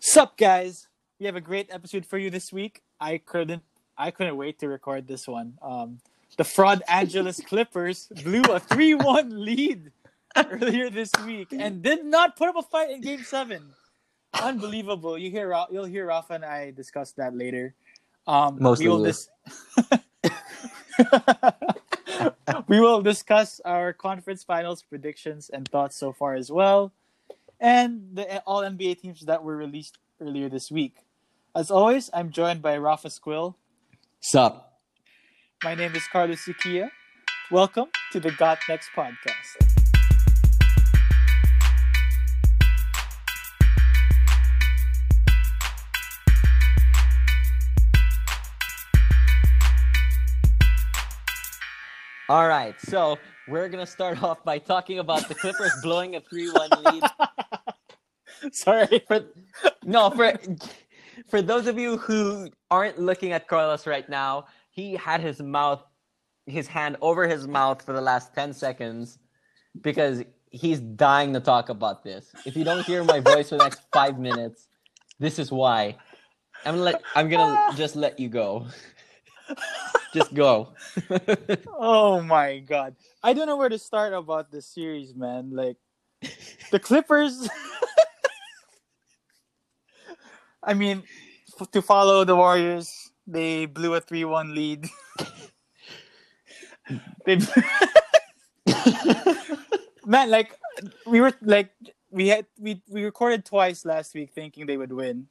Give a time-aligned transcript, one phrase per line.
[0.00, 0.88] Sup, guys?
[1.18, 2.80] We have a great episode for you this week.
[2.98, 3.62] I couldn't,
[3.98, 5.58] I couldn't wait to record this one.
[5.60, 5.98] Um,
[6.38, 9.92] the fraud Angeles Clippers blew a three-one lead
[10.36, 13.62] earlier this week and did not put up a fight in Game Seven.
[14.32, 15.18] Unbelievable!
[15.18, 17.74] You hear, you'll hear Rafa and I discuss that later.
[18.26, 19.28] Um, Mostly we will dis-
[22.68, 26.92] we will discuss our conference finals predictions and thoughts so far as well,
[27.60, 30.96] and the all NBA teams that were released earlier this week.
[31.54, 33.54] As always, I'm joined by Rafa Squill.
[34.20, 34.78] Sup?
[35.62, 36.90] My name is Carlos Sukia.
[37.50, 39.70] Welcome to the Got Next podcast.
[52.28, 53.18] All right, so
[53.48, 57.02] we're gonna start off by talking about the Clippers blowing a three-one lead.
[58.52, 59.02] Sorry.
[59.06, 59.24] For
[59.84, 60.38] no, for
[61.28, 65.82] for those of you who aren't looking at Carlos right now, he had his mouth,
[66.46, 69.18] his hand over his mouth for the last ten seconds
[69.82, 72.32] because he's dying to talk about this.
[72.44, 74.68] If you don't hear my voice for the next five minutes,
[75.18, 75.96] this is why.
[76.64, 78.66] I'm let I'm gonna just let you go.
[80.12, 80.74] Just go.
[81.82, 82.96] Oh my god.
[83.22, 85.50] I don't know where to start about this series, man.
[85.50, 85.76] Like
[86.70, 87.48] the Clippers
[90.62, 91.02] I mean,
[91.60, 94.88] f- to follow the Warriors, they blew a 3-1 lead.
[97.24, 97.36] they
[100.06, 100.56] Man, like
[101.06, 101.70] we were like
[102.10, 105.26] we had we we recorded twice last week thinking they would win.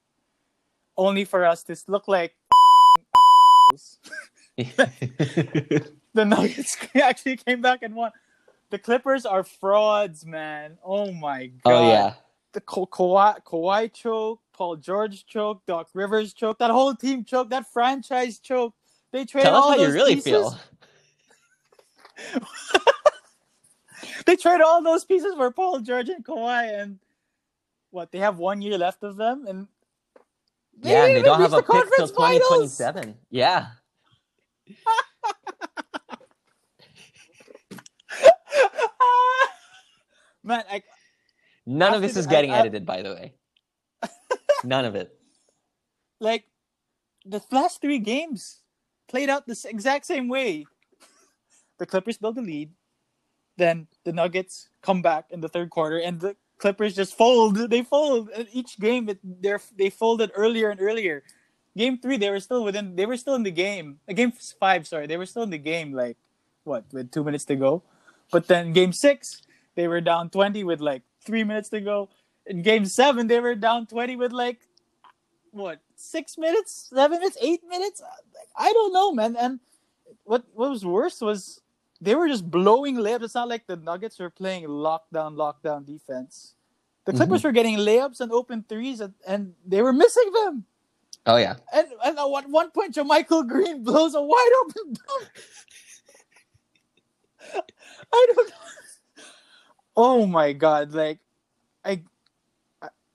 [0.96, 2.34] Only for us to look like
[4.58, 8.12] the Nuggets actually came back and won.
[8.70, 10.78] The Clippers are frauds, man.
[10.84, 11.74] Oh my god.
[11.74, 12.14] oh yeah.
[12.54, 17.50] The Ka- Kawhi, Kawhi choke, Paul George choke, Doc Rivers choke, that whole team choke,
[17.50, 18.76] that franchise choke.
[19.14, 20.32] They traded Tell us all how you those really pieces.
[20.32, 20.60] feel.
[24.26, 27.00] They traded all those pieces for Paul George and Kawhi, and
[27.90, 28.12] what?
[28.12, 29.68] They have one year left of them, and
[30.78, 32.78] they yeah, and they don't have a pick till conference finals.
[32.78, 33.16] 2027.
[33.32, 33.68] Yeah.
[40.44, 40.82] Man, I,
[41.66, 43.34] None of this is getting I- I- edited, by the way.
[44.64, 45.16] None of it.
[46.20, 46.46] like
[47.26, 48.62] the last three games
[49.08, 50.66] played out the exact same way.
[51.78, 52.72] The Clippers build the lead,
[53.58, 57.56] then the Nuggets come back in the third quarter, and the Clippers just fold.
[57.70, 59.10] They fold each game.
[59.78, 61.24] They folded earlier and earlier.
[61.78, 62.96] Game three, they were still within.
[62.96, 64.00] They were still in the game.
[64.10, 65.94] Uh, Game five, sorry, they were still in the game.
[65.94, 66.18] Like
[66.66, 67.84] what, with two minutes to go.
[68.32, 69.42] But then game six,
[69.76, 72.10] they were down twenty with like three minutes to go.
[72.50, 74.60] In game seven, they were down twenty with like
[75.52, 78.02] what six minutes, seven minutes, eight minutes.
[78.58, 79.38] I don't know, man.
[79.38, 79.60] And
[80.24, 81.62] what what was worse was
[82.02, 83.24] they were just blowing layups.
[83.24, 86.56] It's not like the Nuggets were playing lockdown, lockdown defense.
[87.06, 87.22] The mm-hmm.
[87.22, 90.66] Clippers were getting layups and open threes, and, and they were missing them.
[91.26, 91.56] Oh yeah.
[91.74, 94.98] And, and at one point, Michael Green blows a wide open.
[98.14, 98.56] I don't know.
[99.96, 100.94] Oh my god!
[100.94, 101.20] Like,
[101.84, 102.04] I,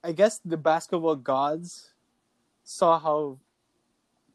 [0.04, 1.90] I, guess the basketball gods
[2.62, 3.38] saw how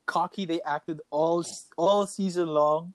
[0.05, 1.45] cocky they acted all
[1.77, 2.93] all season long,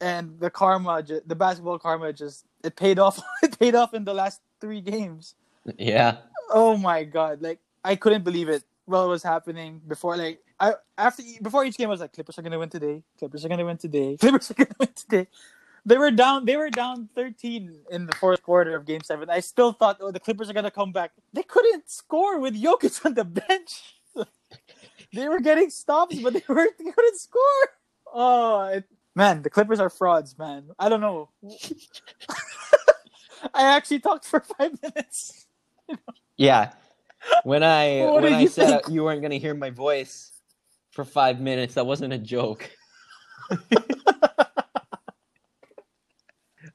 [0.00, 3.20] and the karma, the basketball karma, just it paid off.
[3.42, 5.34] it paid off in the last three games.
[5.78, 6.18] Yeah.
[6.50, 7.42] Oh my god!
[7.42, 10.16] Like I couldn't believe it while it was happening before.
[10.16, 13.02] Like I after before each game, I was like, Clippers are gonna win today.
[13.18, 14.16] Clippers are gonna win today.
[14.20, 15.26] Clippers are gonna win today.
[15.84, 16.44] They were down.
[16.44, 19.28] They were down thirteen in the fourth quarter of Game Seven.
[19.28, 21.10] I still thought, oh, the Clippers are gonna come back.
[21.32, 23.96] They couldn't score with Jokic on the bench.
[25.12, 27.68] they were getting stops, but they were they couldn't score.
[28.14, 28.84] Oh it,
[29.16, 30.70] man, the Clippers are frauds, man.
[30.78, 31.30] I don't know.
[33.54, 35.46] I actually talked for five minutes.
[36.36, 36.72] Yeah.
[37.42, 38.88] When I What when I you said think?
[38.88, 40.30] you weren't gonna hear my voice
[40.92, 42.70] for five minutes, that wasn't a joke.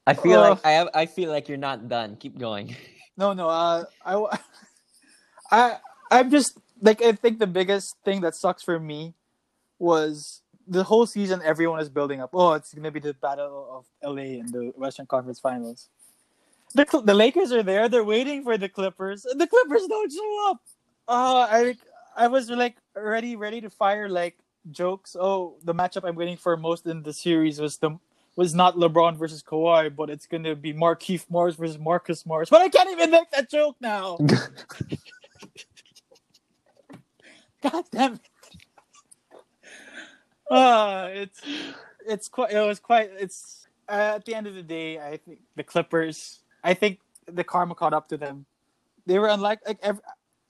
[0.07, 0.49] I feel Oh.
[0.55, 2.15] like I have, I feel like you're not done.
[2.17, 2.75] Keep going.
[3.19, 3.49] No, no.
[3.49, 4.13] Uh, I,
[5.51, 5.77] I,
[6.11, 9.15] I'm just like I think the biggest thing that sucks for me
[9.79, 11.41] was the whole season.
[11.43, 12.29] Everyone is building up.
[12.33, 15.89] Oh, it's gonna be the battle of LA in the Western Conference Finals.
[16.75, 17.89] The the Lakers are there.
[17.89, 19.23] They're waiting for the Clippers.
[19.23, 20.61] The Clippers don't show up.
[21.07, 21.75] Uh, I
[22.15, 24.37] I was like already ready to fire like
[24.69, 25.15] jokes.
[25.19, 27.97] Oh, the matchup I'm waiting for most in the series was the
[28.37, 32.49] was not LeBron versus Kawhi, but it's gonna be Markieff Morris versus Marcus Morris.
[32.49, 34.17] But I can't even make that joke now.
[37.63, 38.21] God damn it.
[40.49, 41.41] Uh, it's
[42.07, 45.39] it's quite it was quite it's uh, at the end of the day I think
[45.55, 48.45] the Clippers I think the karma caught up to them.
[49.07, 49.99] They were unlike like ev-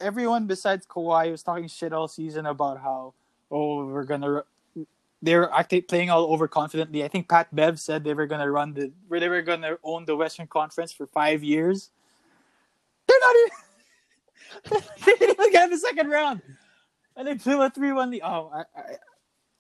[0.01, 3.13] everyone besides Kawhi was talking shit all season about how
[3.49, 4.43] oh we're gonna
[5.21, 7.03] they were actually playing all overconfidently.
[7.03, 10.05] I think Pat Bev said they were gonna run the where they were gonna own
[10.05, 11.89] the Western Conference for five years.
[13.07, 16.41] They're not even they didn't even get the second round.
[17.15, 18.21] And they blew a three one lead.
[18.23, 18.83] Oh I, I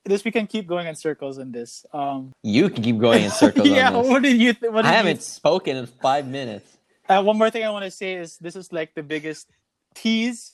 [0.05, 1.85] this we can keep going in circles in this.
[1.93, 4.53] Um, You can keep going in circles yeah, what did you?
[4.53, 6.77] Th- what did I haven't spoken in five minutes.
[7.09, 9.49] Uh, one more thing I want to say is this is like the biggest
[9.95, 10.53] tease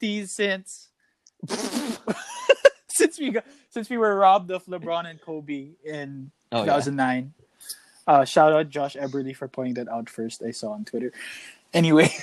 [0.00, 0.88] tease since
[2.98, 6.78] since we got since we were robbed of LeBron and Kobe in Oh, yeah.
[6.78, 7.34] 2009.
[8.06, 10.42] Uh, shout out Josh Eberly for pointing that out first.
[10.42, 11.10] I saw on Twitter.
[11.72, 12.14] Anyway,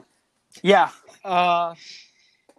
[0.62, 0.88] yeah.
[1.22, 1.74] Uh,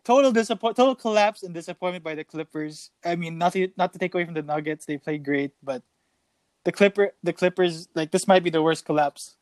[0.04, 2.92] total disappoint, total collapse and disappointment by the Clippers.
[3.04, 5.82] I mean, nothing, not to take away from the Nuggets, they played great, but
[6.64, 9.38] the Clipper, the Clippers, like this might be the worst collapse.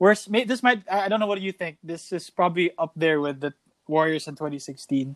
[0.00, 0.82] Worst, this might.
[0.90, 1.26] I I don't know.
[1.26, 1.78] What do you think?
[1.84, 3.52] This is probably up there with the
[3.86, 5.14] Warriors in 2016.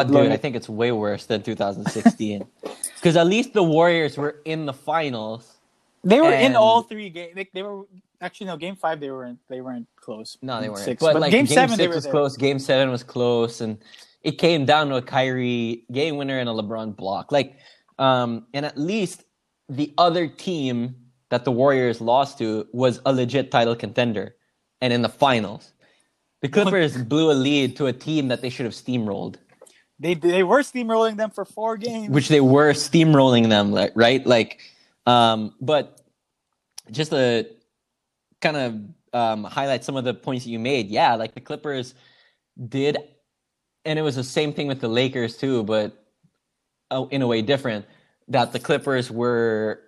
[0.00, 0.32] Oh, dude.
[0.32, 2.46] I think it's way worse than 2016.
[2.96, 5.58] Because at least the Warriors were in the finals.
[6.04, 7.36] They were in all three games.
[7.36, 7.84] Like, they were
[8.20, 9.00] actually no game five.
[9.00, 9.38] They weren't.
[9.48, 10.36] They weren't close.
[10.42, 10.84] No, they weren't.
[10.84, 11.00] Six.
[11.00, 12.12] But, But, like game, game, seven, six were was there.
[12.12, 12.36] close.
[12.36, 13.78] Game seven was close, and
[14.22, 17.30] it came down to a Kyrie game winner and a LeBron block.
[17.30, 17.56] Like,
[17.98, 19.24] um, and at least
[19.68, 20.96] the other team
[21.28, 24.34] that the Warriors lost to was a legit title contender,
[24.80, 25.72] and in the finals,
[26.40, 29.36] the Clippers blew a lead to a team that they should have steamrolled.
[30.02, 32.10] They they were steamrolling them for four games.
[32.10, 34.26] which they were steamrolling them, right?
[34.26, 34.60] Like,
[35.06, 36.00] um, but
[36.90, 37.46] just to
[38.40, 38.80] kind of
[39.12, 41.94] um, highlight some of the points that you made, yeah, like the Clippers
[42.68, 42.98] did,
[43.84, 46.04] and it was the same thing with the Lakers too, but
[46.90, 47.86] uh, in a way different.
[48.26, 49.82] That the Clippers were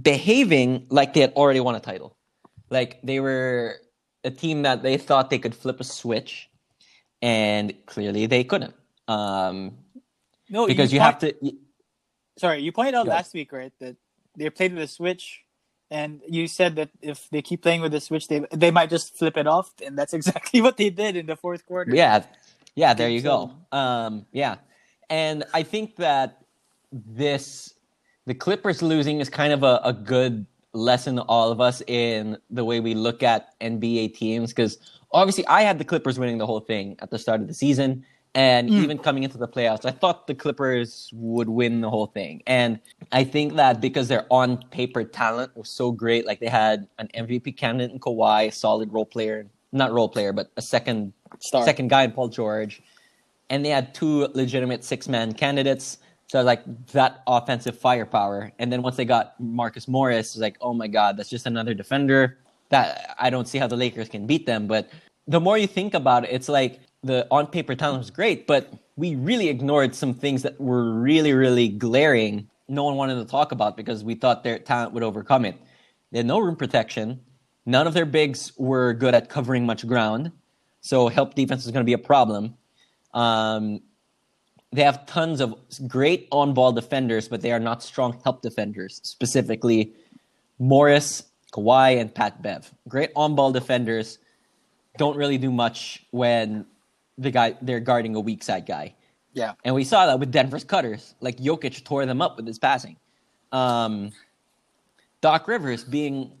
[0.00, 2.16] behaving like they had already won a title,
[2.70, 3.76] like they were
[4.24, 6.48] a team that they thought they could flip a switch,
[7.20, 8.74] and clearly they couldn't.
[9.08, 9.78] Um,
[10.50, 11.34] no, because you, point- have to.
[11.40, 11.52] y-
[12.38, 13.96] Sorry, you pointed out last week, right, that
[14.36, 15.42] they played with a switch,
[15.90, 19.18] and you said that if they keep playing with the switch, they they might just
[19.18, 21.92] flip it off, and that's exactly what they did in the fourth quarter.
[21.94, 22.22] Yeah,
[22.76, 22.94] yeah.
[22.94, 23.50] There you go.
[23.72, 24.56] Um, yeah,
[25.10, 26.38] and I think that
[26.92, 27.74] this
[28.26, 32.36] the Clippers losing is kind of a, a good lesson to all of us in
[32.50, 34.78] the way we look at NBA teams because
[35.12, 38.04] obviously I had the Clippers winning the whole thing at the start of the season.
[38.34, 38.82] And Mm.
[38.82, 42.42] even coming into the playoffs, I thought the Clippers would win the whole thing.
[42.46, 42.78] And
[43.10, 47.08] I think that because their on paper talent was so great, like they had an
[47.14, 51.64] MVP candidate in Kawhi, a solid role player, not role player, but a second Star.
[51.64, 52.82] second guy in Paul George,
[53.50, 55.98] and they had two legitimate six man candidates.
[56.28, 60.74] So like that offensive firepower, and then once they got Marcus Morris, it's like oh
[60.74, 62.38] my god, that's just another defender.
[62.68, 64.66] That I don't see how the Lakers can beat them.
[64.66, 64.90] But
[65.26, 68.72] the more you think about it, it's like the on paper talent was great, but
[68.96, 72.48] we really ignored some things that were really really glaring.
[72.68, 75.56] No one wanted to talk about because we thought their talent would overcome it.
[76.12, 77.20] They had no rim protection.
[77.66, 80.32] None of their bigs were good at covering much ground.
[80.80, 82.56] So help defense is going to be a problem.
[83.14, 83.80] Um,
[84.72, 85.54] they have tons of
[85.86, 89.00] great on-ball defenders, but they are not strong help defenders.
[89.02, 89.94] Specifically,
[90.58, 92.72] Morris, Kawhi, and Pat Bev.
[92.86, 94.18] Great on-ball defenders,
[94.98, 96.66] don't really do much when
[97.18, 98.94] the guy they're guarding a weak side guy.
[99.32, 99.52] Yeah.
[99.64, 101.14] And we saw that with Denver's cutters.
[101.20, 102.96] Like Jokic tore them up with his passing.
[103.52, 104.12] Um,
[105.20, 106.32] Doc Rivers being,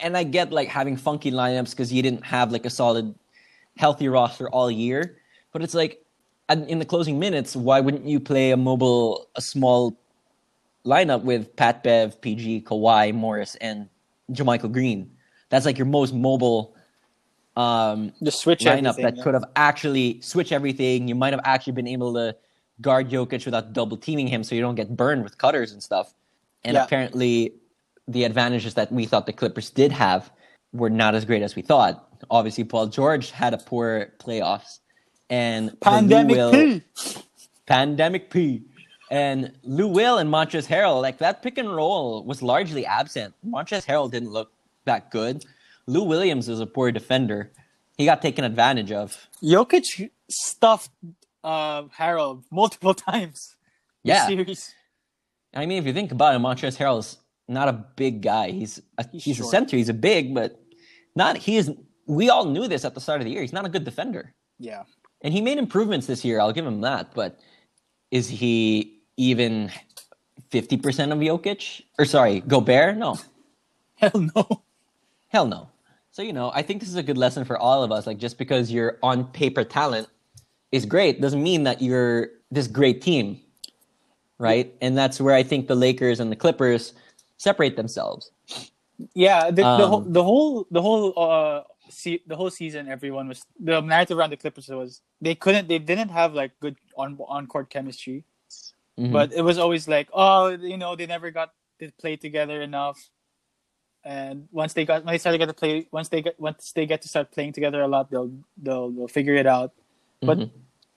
[0.00, 3.14] and I get like having funky lineups because you didn't have like a solid,
[3.76, 5.18] healthy roster all year.
[5.52, 6.04] But it's like,
[6.48, 9.96] in the closing minutes, why wouldn't you play a mobile, a small
[10.84, 13.88] lineup with Pat Bev, PG, Kawhi, Morris, and
[14.32, 15.10] JaMychal Green?
[15.48, 16.74] That's like your most mobile
[17.56, 19.22] um, Just switch lineup that yeah.
[19.22, 21.08] could have actually switched everything.
[21.08, 22.36] You might have actually been able to
[22.80, 26.14] guard Jokic without double teaming him so you don't get burned with cutters and stuff.
[26.64, 26.84] And Yeah.
[26.84, 27.54] apparently,
[28.08, 30.30] the advantages that we thought the Clippers did have
[30.72, 32.08] were not as great as we thought.
[32.30, 34.78] Obviously, Paul George had a poor playoffs.
[35.28, 36.82] And Pandemic Will- P.
[37.66, 38.62] Pandemic P.
[39.10, 43.34] And Lou Will and Montrezl Harrell, like that pick and roll was largely absent.
[43.46, 44.52] Montrezl Harrell didn't look
[44.84, 45.44] that good.
[45.90, 47.50] Lou Williams is a poor defender.
[47.98, 49.28] He got taken advantage of.
[49.42, 50.90] Jokic stuffed
[51.42, 53.56] uh, Harrell multiple times.
[54.04, 54.26] Yeah.
[54.26, 54.72] series.
[55.52, 57.18] I mean, if you think about it, Montrezl Harrell's
[57.48, 58.50] not a big guy.
[58.52, 59.76] He's a, He's he's, a center.
[59.76, 60.60] He's a big, but
[61.16, 61.72] not he is.
[62.06, 63.42] We all knew this at the start of the year.
[63.42, 64.32] He's not a good defender.
[64.58, 64.84] Yeah.
[65.22, 66.40] And he made improvements this year.
[66.40, 67.12] I'll give him that.
[67.14, 67.40] But
[68.10, 69.70] is he even
[70.52, 71.82] 50% of Jokic?
[71.98, 72.96] Or sorry, Gobert?
[72.96, 73.18] No.
[73.96, 74.62] Hell no.
[75.28, 75.69] Hell no.
[76.12, 78.06] So, you know, I think this is a good lesson for all of us.
[78.06, 80.08] Like, just because you're on paper talent
[80.72, 83.40] is great doesn't mean that you're this great team.
[84.38, 84.74] Right?
[84.80, 86.94] And that's where I think the Lakers and the Clippers
[87.36, 88.32] separate themselves.
[89.14, 93.28] Yeah, the, the Um, whole the whole the whole uh see the whole season everyone
[93.28, 97.18] was the narrative around the Clippers was they couldn't they didn't have like good on
[97.28, 98.24] on court chemistry.
[98.98, 99.12] Mhm.
[99.12, 102.98] But it was always like, oh, you know, they never got to play together enough.
[104.04, 106.72] And once they got when they started to get to play once they get once
[106.72, 109.72] they get to start playing together a lot, they'll they'll they'll figure it out.
[110.22, 110.50] But Mhm.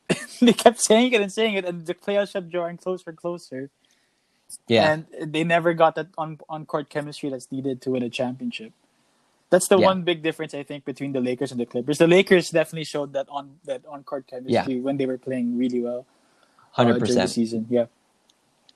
[0.41, 3.69] they kept saying it and saying it and the playoffs kept drawing closer and closer.
[4.67, 4.93] yeah.
[4.93, 8.71] And they never got that on on court chemistry that's needed to win a championship.
[9.49, 9.85] That's the Yeah.
[9.91, 11.97] one big difference I think between the Lakers and the Clippers.
[11.97, 15.81] The Lakers definitely showed that on that on court chemistry when they were playing really
[15.81, 16.05] well.
[16.07, 17.29] uh, Hundred during the percent.
[17.29, 17.67] season.
[17.69, 17.85] Yeah.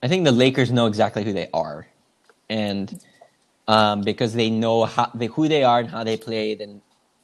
[0.04, 1.88] I think the Lakers know exactly who they are,
[2.50, 2.86] and
[3.68, 6.82] um, because they know how they, who they are and how they played, and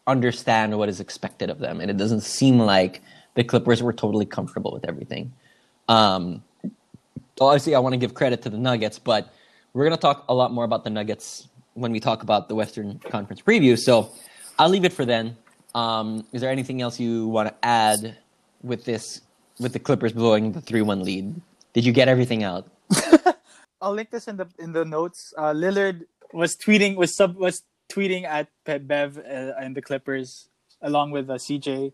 [0.07, 3.01] understand what is expected of them, and it doesn't seem like
[3.35, 5.33] the Clippers were totally comfortable with everything.
[5.87, 6.43] Um,
[7.39, 9.33] obviously, I want to give credit to the Nuggets, but
[9.73, 12.99] we're gonna talk a lot more about the Nuggets when we talk about the Western
[12.99, 13.77] Conference preview.
[13.77, 14.11] So
[14.59, 15.35] I'll leave it for then.
[15.75, 18.17] Um, is there anything else you want to add
[18.61, 19.21] with this?
[19.59, 21.39] With the Clippers blowing the three-one lead,
[21.73, 22.67] did you get everything out?
[23.81, 25.33] I'll link this in the in the notes.
[25.37, 29.21] Uh, Lillard was tweeting was sub was tweeting at Bev uh,
[29.59, 30.49] and the Clippers
[30.81, 31.93] along with uh, CJ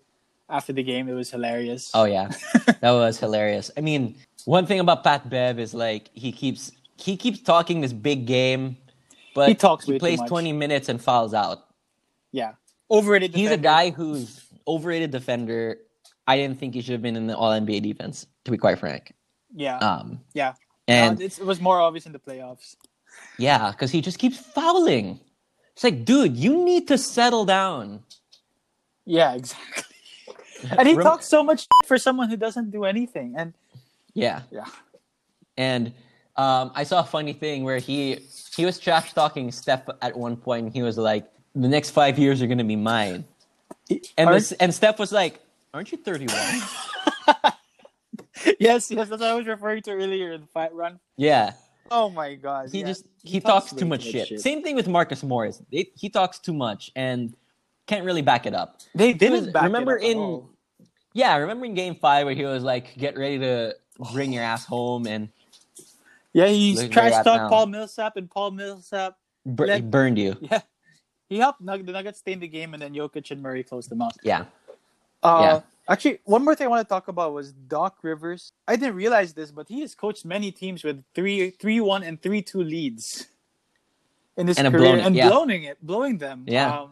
[0.50, 1.08] after the game.
[1.10, 1.92] It was hilarious.
[1.94, 2.32] Oh yeah,
[2.82, 3.70] that was hilarious.
[3.78, 4.16] I mean,
[4.46, 8.78] one thing about Pat Bev is like he keeps he keeps talking this big game,
[9.36, 11.68] but He talks He plays twenty minutes and fouls out.
[12.32, 12.54] yeah,
[12.90, 13.36] overrated.
[13.36, 15.78] He's a guy who's overrated defender.
[16.28, 18.78] I didn't think he should have been in the All NBA defense, to be quite
[18.78, 19.14] frank.
[19.56, 20.54] Yeah, Um, yeah.
[20.88, 22.76] and Uh, it's, it was more obvious in the playoffs.
[23.38, 25.20] Yeah, because he just keeps fouling.
[25.74, 28.04] It's like, dude, you need to settle down.
[29.06, 29.84] Yeah, exactly.
[30.78, 33.36] and he Rem- talks so much for someone who doesn't do anything.
[33.38, 33.54] And
[34.14, 34.42] Yeah.
[34.52, 34.66] yeah,
[35.58, 35.94] And
[36.36, 38.20] um, I saw a funny thing where he
[38.56, 40.66] he was trash talking Steph at one point.
[40.68, 41.26] And he was like,
[41.56, 43.24] "The next five years are gonna be mine."
[44.18, 45.40] And this, and Steph was like,
[45.74, 46.36] "Aren't you 31?"
[48.60, 51.00] yes, yes, that's what I was referring to earlier in the fight run.
[51.18, 51.54] yeah.
[51.92, 52.88] Oh my god, He yeah.
[52.88, 54.28] just he, talks, way too much shit.
[54.28, 54.42] shit.
[54.42, 55.62] Same thing with Marcus Morris.
[55.72, 57.34] They, he talks too much and
[57.88, 58.78] can't really back it up.
[58.96, 60.50] They was- didn't back remember it up at in- all.
[61.14, 63.76] Yeah, remember in Game Five where he was like, "Get ready to
[64.14, 65.30] bring your ass home," and
[66.34, 67.50] Yeah, he Look where trash talked.
[67.50, 70.38] Paul Millsap, and Paul Millsap, bur- he Let- burned you.
[70.42, 70.62] yeah,
[71.28, 73.90] he helped Nug- the Nuggets stay in the game, and then Jokic and Murray closed
[73.90, 74.14] them out.
[74.24, 74.46] Yeah.
[75.24, 75.62] Uh, Yeah.
[75.90, 78.54] Actually, one more thing I want to talk about was Doc Rivers.
[78.68, 82.22] I didn't realize this, but he has coached many teams with three, three one and
[82.22, 83.28] three two leads
[84.38, 85.30] in his And career, blown and yeah.
[85.30, 86.46] blowing it, blowing them.
[86.48, 86.82] Yeah.
[86.82, 86.92] Um,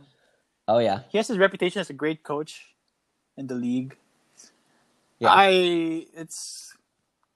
[0.68, 1.02] Oh yeah.
[1.10, 2.76] he has his reputation as a great coach
[3.38, 3.96] in the league.
[5.20, 5.30] Yeah.
[5.32, 6.76] I it's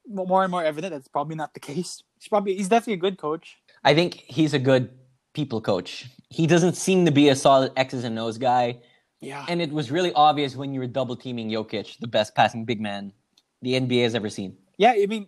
[0.08, 2.04] more and more evident that's probably not the case.
[2.20, 3.58] He's probably he's definitely a good coach.
[3.84, 4.90] I think he's a good
[5.34, 6.08] people coach.
[6.30, 8.78] He doesn't seem to be a solid X's and O's guy.
[9.22, 9.46] Yeah.
[9.48, 12.82] And it was really obvious when you were double teaming Jokic, the best passing big
[12.82, 13.14] man
[13.62, 14.58] the NBA has ever seen.
[14.78, 15.28] Yeah, I mean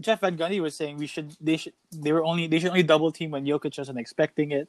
[0.00, 2.82] Jeff Van Gundy was saying we should they should they were only they should only
[2.82, 4.68] double team when Jokic wasn't expecting it.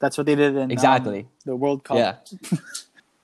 [0.00, 1.26] That's what they did in um, Exactly.
[1.44, 1.96] the World Cup.
[1.96, 2.58] Yeah.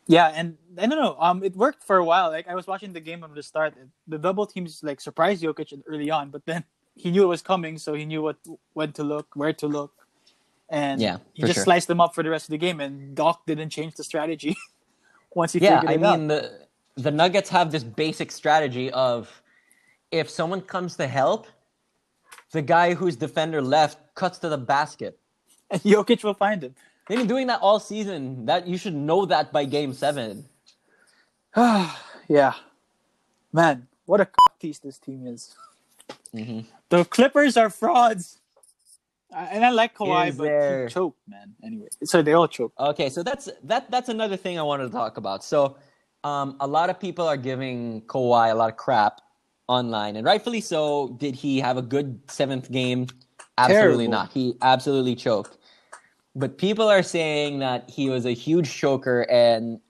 [0.07, 1.17] Yeah, and I don't know.
[1.19, 2.29] Um, it worked for a while.
[2.31, 3.75] Like I was watching the game from the start.
[4.07, 7.79] The double teams like surprised Jokic early on, but then he knew it was coming,
[7.79, 8.37] so he knew what
[8.75, 9.93] when to look, where to look,
[10.71, 11.65] and Yeah, he just sure.
[11.65, 12.81] sliced them up for the rest of the game.
[12.81, 14.57] And Doc didn't change the strategy
[15.35, 16.19] once he Yeah, figured I it out.
[16.19, 16.67] mean the
[16.97, 19.43] the Nuggets have this basic strategy of
[20.13, 21.47] if someone comes to help,
[22.53, 25.19] the guy whose defender left cuts to the basket.
[25.71, 26.75] And Jokic will find him.
[27.09, 28.47] They've been doing that all season.
[28.47, 30.47] That you should know that by game seven.
[31.57, 32.55] yeah,
[33.53, 34.29] man, what a
[34.61, 35.55] tease this team is.
[36.35, 36.67] Mhm.
[36.91, 38.39] The Clippers are frauds.
[39.35, 41.55] And I like Kawhi, Is but there- he choked, man.
[41.63, 42.79] Anyway, so they all choked.
[42.79, 45.43] Okay, so that's that that's another thing I wanted to talk about.
[45.45, 45.77] So,
[46.23, 49.21] um, a lot of people are giving Kawhi a lot of crap
[49.69, 51.09] online, and rightfully so.
[51.19, 53.07] Did he have a good seventh game?
[53.59, 54.11] Absolutely Terrible.
[54.13, 54.33] not.
[54.33, 55.59] He absolutely choked.
[56.37, 59.81] But people are saying that he was a huge choker, and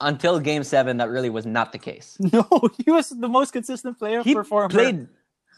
[0.00, 2.16] until game seven, that really was not the case.
[2.32, 2.44] No,
[2.84, 4.68] he was the most consistent player He performer.
[4.68, 5.08] played,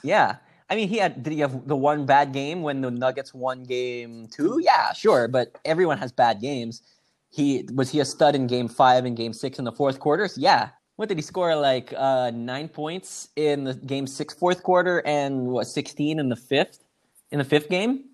[0.03, 0.37] yeah.
[0.71, 1.23] I mean, he had.
[1.23, 4.61] Did he have the one bad game when the Nuggets won game two?
[4.63, 5.27] Yeah, sure.
[5.27, 6.83] But everyone has bad games.
[7.31, 10.39] He was he a stud in game five and game six in the fourth quarters?
[10.39, 10.71] Yeah.
[10.97, 11.57] what did he score?
[11.57, 16.37] Like uh, nine points in the game six fourth quarter, and what sixteen in the
[16.37, 16.85] fifth
[17.31, 18.05] in the fifth game.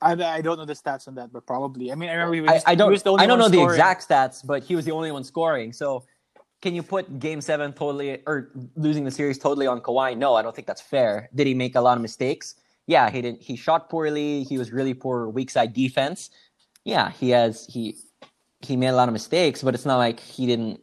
[0.00, 1.90] I, I don't know the stats on that, but probably.
[1.90, 2.62] I mean, I remember he was.
[2.64, 2.92] I, I don't.
[2.92, 5.72] was I don't know the exact stats, but he was the only one scoring.
[5.72, 6.04] So,
[6.60, 10.16] can you put Game Seven totally or losing the series totally on Kawhi?
[10.16, 11.28] No, I don't think that's fair.
[11.34, 12.56] Did he make a lot of mistakes?
[12.86, 13.42] Yeah, he didn't.
[13.42, 14.44] He shot poorly.
[14.44, 16.30] He was really poor weak side defense.
[16.84, 17.96] Yeah, he has he
[18.60, 20.80] he made a lot of mistakes, but it's not like he didn't.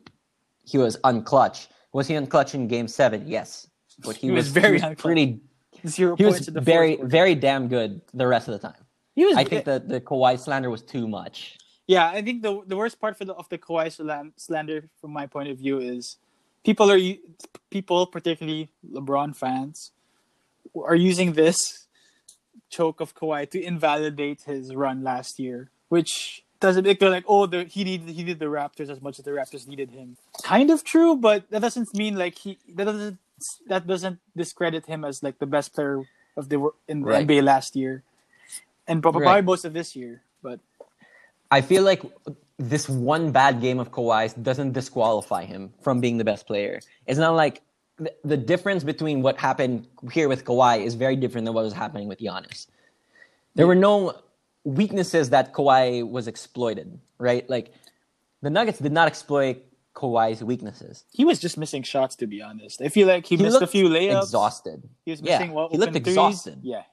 [0.63, 1.67] He was unclutch.
[1.93, 3.27] Was he unclutch in Game Seven?
[3.27, 3.67] Yes,
[4.03, 5.41] but he, He was very he was pretty.
[5.85, 8.81] Zero He points was the very very damn good the rest of the time.
[9.15, 9.35] He was.
[9.35, 11.57] I think that the Kawhi slander was too much.
[11.87, 13.91] Yeah, I think the the worst part for the of the Kawhi
[14.37, 16.17] slander, from my point of view, is
[16.63, 16.99] people are
[17.69, 19.91] people, particularly LeBron fans,
[20.75, 21.85] are using this
[22.69, 27.45] choke of Kawhi to invalidate his run last year, which doesn't make they're like, oh,
[27.45, 30.17] the, he needed he needed the Raptors as much as the Raptors needed him.
[30.43, 33.19] Kind of true, but that doesn't mean like he that doesn't
[33.67, 36.01] that doesn't discredit him as like the best player
[36.35, 37.27] of the in the Right.
[37.27, 38.01] NBA last year,
[38.87, 39.43] and probably Right.
[39.45, 40.59] most of this year, but.
[41.51, 42.01] I feel like
[42.57, 46.79] this one bad game of Kawhi's doesn't disqualify him from being the best player.
[47.05, 47.61] It's not like
[47.97, 51.73] the, the difference between what happened here with Kawhi is very different than what was
[51.73, 52.67] happening with Giannis.
[53.55, 54.15] There were no
[54.63, 57.49] weaknesses that Kawhi was exploited, right?
[57.49, 57.73] Like
[58.41, 61.05] the Nuggets did not exploit Kawhi's weaknesses.
[61.11, 62.81] He was just missing shots, to be honest.
[62.81, 64.23] I feel like he, He missed a few layups.
[64.23, 64.83] Exhausted.
[65.05, 66.07] He was Yeah, missing what he looked threes.
[66.07, 66.59] exhausted.
[66.63, 66.83] Yeah, yeah.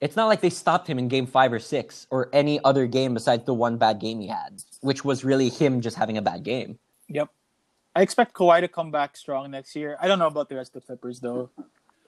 [0.00, 3.12] It's not like they stopped him in game five or six or any other game
[3.14, 6.42] besides the one bad game he had, which was really him just having a bad
[6.42, 6.78] game.
[7.08, 7.28] Yep.
[7.94, 9.98] I expect Kawhi to come back strong next year.
[10.00, 11.50] I don't know about the rest of the Clippers though.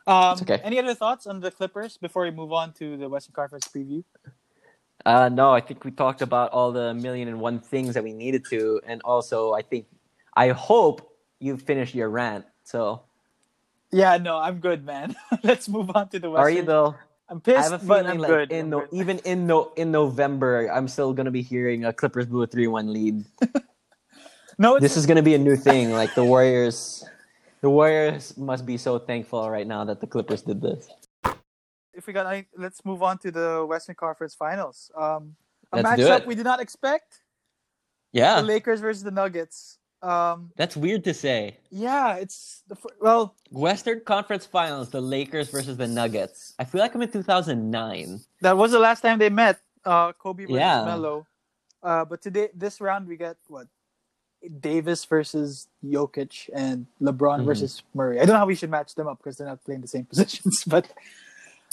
[0.06, 0.60] Um, okay.
[0.64, 4.02] Any other thoughts on the Clippers before we move on to the Western Conference preview?
[5.04, 8.12] Uh, no, I think we talked about all the million and one things that we
[8.12, 9.86] needed to, and also I think,
[10.34, 12.46] I hope you've finished your rant.
[12.64, 13.02] So,
[13.90, 15.16] Yeah, no, I'm good, man.
[15.42, 16.46] Let's move on to the Western.
[16.46, 16.94] are you though?
[17.32, 18.52] I'm I pissed, have a but feeling I'm like good.
[18.52, 22.42] in no, even in no in November, I'm still gonna be hearing a Clippers blew
[22.42, 23.24] a three one lead.
[24.58, 25.92] no, This is gonna be a new thing.
[25.92, 27.08] Like the Warriors,
[27.62, 30.90] the Warriors must be so thankful right now that the Clippers did this.
[31.94, 34.90] if we got, any- let's move on to the Western Conference Finals.
[34.94, 35.36] Um,
[35.72, 37.24] a Let's matchup we did not expect:
[38.12, 39.78] Yeah, the Lakers versus the Nuggets.
[40.02, 41.58] Um, that's weird to say.
[41.70, 46.54] yeah, it's the well, Western Conference Finals, the Lakers versus the Nuggets.
[46.58, 48.20] I feel like I'm in 2009.
[48.40, 49.60] That was the last time they met.
[49.84, 50.84] Uh, Kobe versus Yeah.
[50.84, 51.26] Melo.
[51.82, 53.68] Uh, but today, this round, we get what?
[54.60, 57.44] Davis versus Jokic and LeBron Mhm.
[57.44, 58.18] versus Murray.
[58.18, 60.04] I don't know how we should match them up because they're not playing the same
[60.12, 60.64] positions.
[60.66, 60.88] But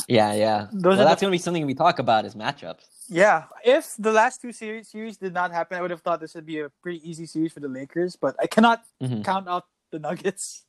[0.07, 0.67] Yeah, yeah.
[0.71, 2.85] Those well, that's the- gonna be something we talk about is matchups.
[3.09, 6.35] Yeah, if the last two series series did not happen, I would have thought this
[6.35, 8.15] would be a pretty easy series for the Lakers.
[8.15, 9.25] But I cannot Mhm.
[9.25, 10.63] count out the Nuggets.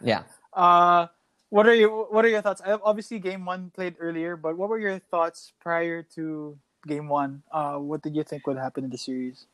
[0.00, 0.22] Yeah.
[0.54, 1.08] Uh,
[1.50, 2.62] what are your What are your thoughts?
[2.62, 6.54] I- Obviously, Game One played earlier, but what were your thoughts prior to
[6.86, 7.42] Game One?
[7.50, 9.46] Uh, what did you think would happen in the series?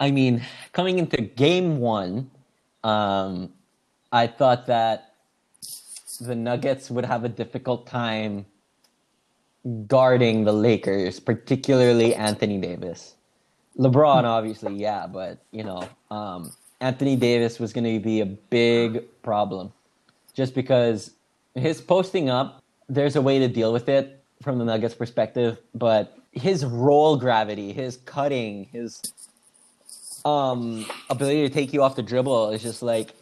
[0.00, 0.40] I mean,
[0.72, 2.30] coming into game one,
[2.82, 3.52] um,
[4.10, 5.12] I thought that
[6.20, 8.46] the Nuggets would have a difficult time
[9.86, 13.14] guarding the Lakers, particularly Anthony Davis.
[13.78, 19.04] LeBron, obviously, yeah, but you know, um, Anthony Davis was going to be a big
[19.22, 19.72] problem,
[20.34, 21.12] just because
[21.54, 22.62] his posting up.
[22.88, 27.72] There's a way to deal with it from the Nuggets' perspective, but his roll gravity,
[27.72, 29.00] his cutting, his
[30.24, 33.12] um ability to take you off the dribble is just like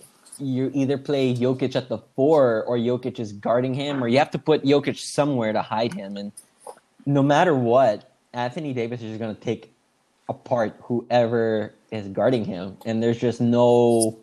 [0.41, 4.31] you either play Jokic at the four or Jokic is guarding him, or you have
[4.33, 6.17] to put Jokic somewhere to hide him.
[6.17, 6.33] And
[7.07, 9.73] no matter what, Anthony Davis is going to take
[10.29, 14.19] apart whoever is guarding him, and there's just no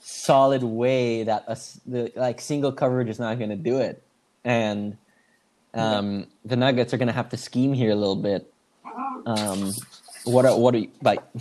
[0.00, 1.56] solid way that a
[1.86, 4.02] the like single coverage is not going to do it.
[4.44, 4.96] And
[5.74, 8.52] um, the Nuggets are going to have to scheme here a little bit.
[9.26, 9.72] Um,
[10.24, 11.22] what are what are you like?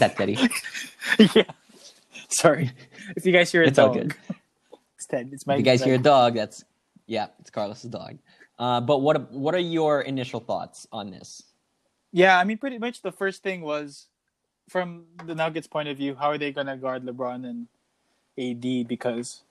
[0.00, 0.36] That Teddy?
[1.36, 1.44] yeah.
[2.28, 2.72] Sorry.
[3.16, 4.14] If you guys hear a It's all dog, good.
[4.96, 5.30] it's Ted.
[5.32, 5.54] It's my.
[5.54, 6.64] If you guys hear a dog, that's
[7.06, 8.18] yeah, it's Carlos's dog.
[8.58, 11.42] Uh, but what what are your initial thoughts on this?
[12.12, 14.06] Yeah, I mean, pretty much the first thing was
[14.68, 17.66] from the Nuggets' point of view, how are they gonna guard LeBron and
[18.38, 18.88] AD?
[18.88, 19.42] Because,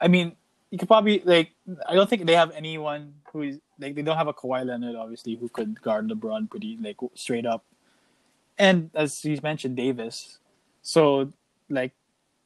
[0.00, 0.36] I mean,
[0.70, 1.50] you could probably like,
[1.88, 4.96] I don't think they have anyone who is like they don't have a Kawhi Leonard
[4.96, 7.64] obviously who could guard LeBron pretty like straight up,
[8.58, 10.38] and as you mentioned, Davis.
[10.82, 11.32] So
[11.68, 11.92] like,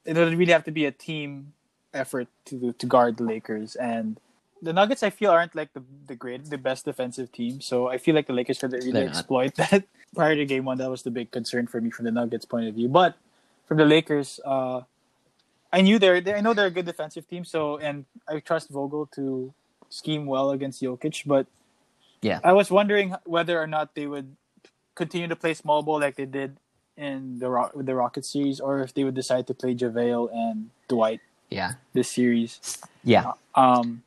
[0.05, 1.53] it would really have to be a team
[1.93, 4.21] effort to to guard the Lakers and.
[4.63, 7.63] The Nuggets, I feel, aren't like the the great, the best defensive team.
[7.63, 9.85] So I feel like the Lakers could really exploit that.
[10.15, 12.69] Prior to game one, that was the big concern for me from the Nuggets' point
[12.69, 12.89] of view.
[12.89, 13.17] But
[13.67, 14.39] from the Lakers.
[14.45, 14.83] Uh,
[15.73, 17.45] I knew they're, they I know they're a good defensive team.
[17.45, 19.55] So and I trust Vogel to
[19.89, 21.23] scheme well against Jokic.
[21.27, 21.47] But
[22.21, 22.41] Yeah.
[22.43, 24.37] I was wondering whether or not they would
[24.95, 26.57] continue to play small ball like they did
[26.97, 30.29] in the Ro- with the Rocket series, or if they would decide to play JaVale
[30.33, 31.75] and Dwight Yeah.
[31.93, 32.61] this series.
[33.05, 33.33] Yeah.
[33.55, 34.03] Um,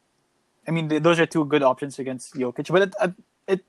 [0.67, 3.13] I mean, th- those are two good options against Jokic, but it, it,
[3.47, 3.61] it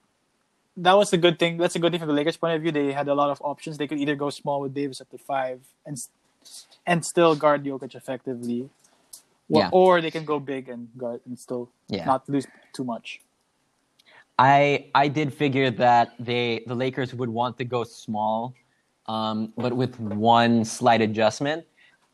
[0.76, 1.56] that was a good thing.
[1.56, 2.70] That's a good thing from the Lakers' point of view.
[2.72, 3.78] They had a lot of options.
[3.78, 5.96] They could either go small with Davis at the five and
[6.86, 8.68] and still guard Jokic effectively,
[9.48, 9.68] Or- Yeah.
[9.72, 12.04] or they can go big and guard and still Yeah.
[12.04, 13.20] not lose too much.
[14.38, 18.54] I I did figure that they the Lakers would want to go small,
[19.06, 21.64] um, but with one slight adjustment.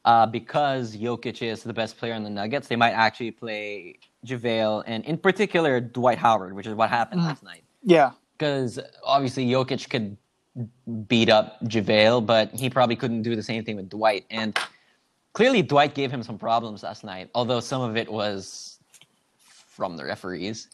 [0.07, 4.83] Uh, because Jokic is the best player in the Nuggets, they might actually play JaVale
[4.87, 7.63] and in particular Dwight Howard, which is what happened last night.
[7.83, 10.17] Yeah, Because obviously Jokic could
[11.07, 14.25] beat up JaVale, but he probably couldn't do the same thing with Dwight.
[14.31, 14.59] And
[15.33, 18.79] clearly Dwight gave him some problems last night, although some of it was
[19.37, 20.69] from the referees.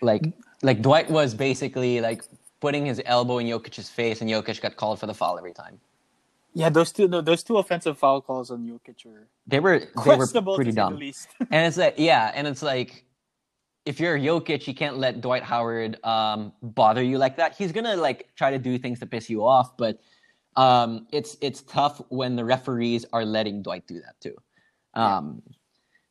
[0.00, 0.22] Like
[0.62, 2.22] like Dwight was basically like
[2.60, 5.78] putting his elbow in Jokic's face and Jokic got called for the foul every time.
[6.54, 6.68] yeah.
[6.70, 9.90] Those two, no, those two offensive foul calls on Jokic were They were they were
[10.02, 10.96] questionable pretty dumb.
[10.96, 11.28] least.
[11.50, 13.04] And it's like, yeah, and it's like,
[13.84, 17.54] if you're Jokic, you can't let Dwight Howard um, bother you like that.
[17.56, 20.00] He's gonna like try to do things to piss you off, but
[20.56, 24.34] um, it's it's tough when the referees are letting Dwight do that too.
[24.94, 25.42] Um,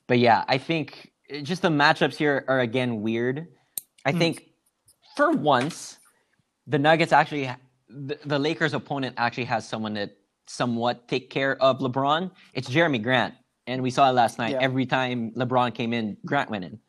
[0.07, 3.47] but yeah, I think just the matchups here are again weird.
[4.05, 4.19] I Hmm.
[4.19, 4.45] think
[5.17, 5.97] for once,
[6.67, 7.49] the Nuggets actually,
[7.89, 12.31] the, the Lakers' opponent actually has someone that somewhat take care of LeBron.
[12.53, 13.33] It's Jerami Grant,
[13.67, 14.51] and we saw it last night.
[14.51, 14.61] Yeah.
[14.61, 16.79] Every time LeBron came in, Grant went in,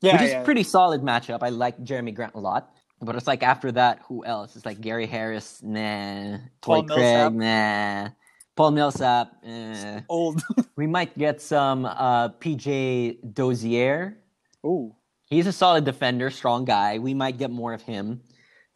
[0.00, 0.44] yeah, which is yeah.
[0.44, 1.38] pretty solid matchup.
[1.42, 2.72] I like Jerami Grant a lot.
[3.02, 4.56] But it's like after that, who else?
[4.56, 6.38] It's like Gary Harris, nah.
[6.62, 7.32] Paul Torrey Craig, Millsap.
[7.34, 8.08] nah.
[8.56, 10.00] Paul Millsap, eh.
[10.08, 10.42] old.
[10.76, 14.18] We might get some uh, PJ Dozier.
[14.64, 14.94] Ooh,
[15.26, 16.98] He's a solid defender, strong guy.
[16.98, 18.20] We might get more of him.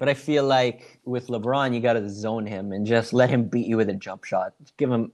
[0.01, 3.45] But I feel like with LeBron, you got to zone him and just let him
[3.45, 4.55] beat you with a jump shot.
[4.63, 5.13] Just give him,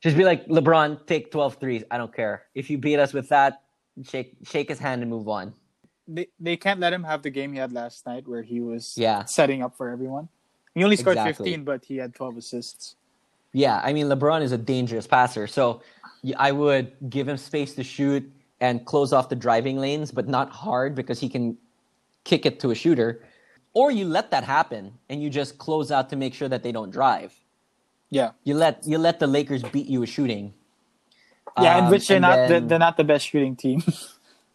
[0.00, 1.84] just be like, LeBron, take 12 threes.
[1.90, 2.44] I don't care.
[2.54, 3.60] If you beat us with that,
[4.08, 5.52] shake, shake his hand and move on.
[6.08, 8.94] they they can't let him have the game he had last night where he was
[8.96, 9.24] Yeah.
[9.26, 10.28] setting up for everyone.
[10.74, 11.50] He only scored Exactly.
[11.52, 12.96] 15, but he had 12 assists.
[13.52, 15.46] Yeah, I mean, LeBron is a dangerous passer.
[15.46, 15.82] So
[16.38, 18.24] I would give him space to shoot
[18.60, 21.58] and close off the driving lanes, but not hard because he can
[22.24, 23.22] kick it to a shooter.
[23.74, 26.72] Or you let that happen and you just close out to make sure that they
[26.72, 27.32] don't drive.
[28.10, 30.52] Yeah, You let you let the Lakers beat you with shooting.
[31.58, 33.82] yeah, and Um, which they're not the, then- they're not the best shooting team.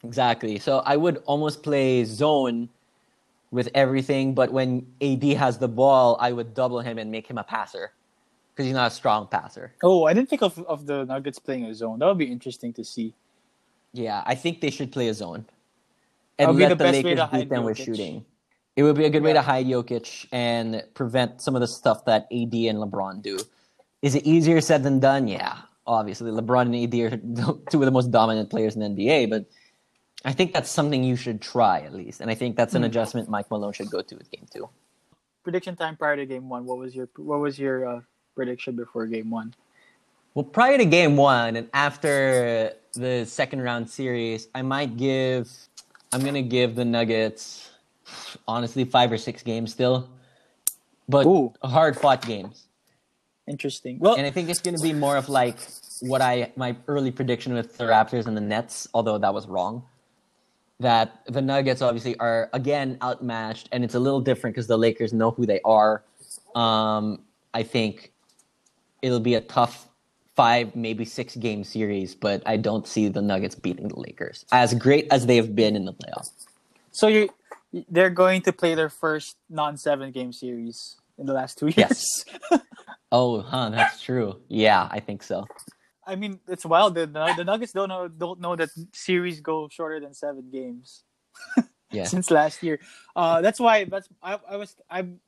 [0.03, 0.60] Exactly.
[0.60, 2.69] So I would almost play zone
[3.49, 7.38] with everything, but when AD has the ball, I would double him and make him
[7.39, 7.91] a passer
[8.53, 9.73] because he's not a strong passer.
[9.84, 11.97] oh, I didn't think of of the Nuggets playing a zone.
[11.99, 13.15] That would be interesting to see.
[13.91, 15.45] Yeah, I think they should play a zone
[16.38, 18.23] and let the the, Lakers beat them with shooting.
[18.77, 22.05] It would be a good way to hide Jokic and prevent some of the stuff
[22.05, 23.39] that AD and LeBron do.
[24.03, 25.27] Is it easier said than done?
[25.27, 26.31] Yeah, obviously.
[26.31, 27.17] LeBron and AD are
[27.71, 29.45] two of the most dominant players in the NBA, but
[30.23, 32.21] I think that's something you should try at least.
[32.21, 32.85] And I think that's an Hmm.
[32.85, 34.69] adjustment Mike Malone should go to with game two.
[35.43, 36.65] Prediction time prior to game one.
[36.65, 38.01] What was your what was your uh,
[38.35, 39.55] prediction before game one?
[40.35, 45.49] Well, prior to game one and after the second round series, I might give,
[46.13, 47.71] I'm going to give the Nuggets,
[48.48, 50.10] honestly, five or six games still,
[51.08, 51.26] but
[51.63, 52.67] hard fought games.
[53.48, 53.98] Interesting.
[54.00, 55.58] Well, And I think it's going to be more of like
[56.02, 59.84] what I, my early prediction with the Raptors and the Nets, although that was wrong.
[60.80, 65.12] That the Nuggets obviously are again outmatched, and it's a little different because the Lakers
[65.12, 66.04] know who they are.
[66.56, 68.12] Um, I think
[69.02, 69.88] it'll be a tough
[70.36, 74.76] five, maybe six game series, but I don't see the Nuggets beating the Lakers as
[74.76, 76.32] great as they've been in the playoffs.
[76.91, 77.30] so you
[77.89, 81.77] they're going to play their first non seven game series in the last two years.
[81.77, 82.25] Yes.
[83.12, 84.41] Oh, huh, that's true.
[84.47, 85.45] Yeah, I think so.
[86.06, 86.95] I mean, it's wild.
[86.95, 91.03] The, the, Nuggets don't know don't know that series go shorter than seven games
[91.91, 92.06] Yeah.
[92.06, 92.80] since last year.
[93.15, 95.19] Uh, that's why that's I, I was I'm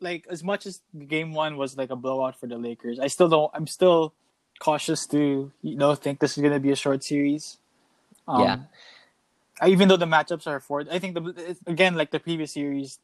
[0.00, 2.98] like as much as game one was like a blowout for the Lakers.
[3.00, 3.50] I still don't.
[3.54, 4.14] I'm still
[4.60, 7.58] cautious to you know think this is gonna be a short series.
[8.26, 8.56] Um, Yeah.
[9.66, 12.98] Even though the matchups are for, I think the again like the previous series,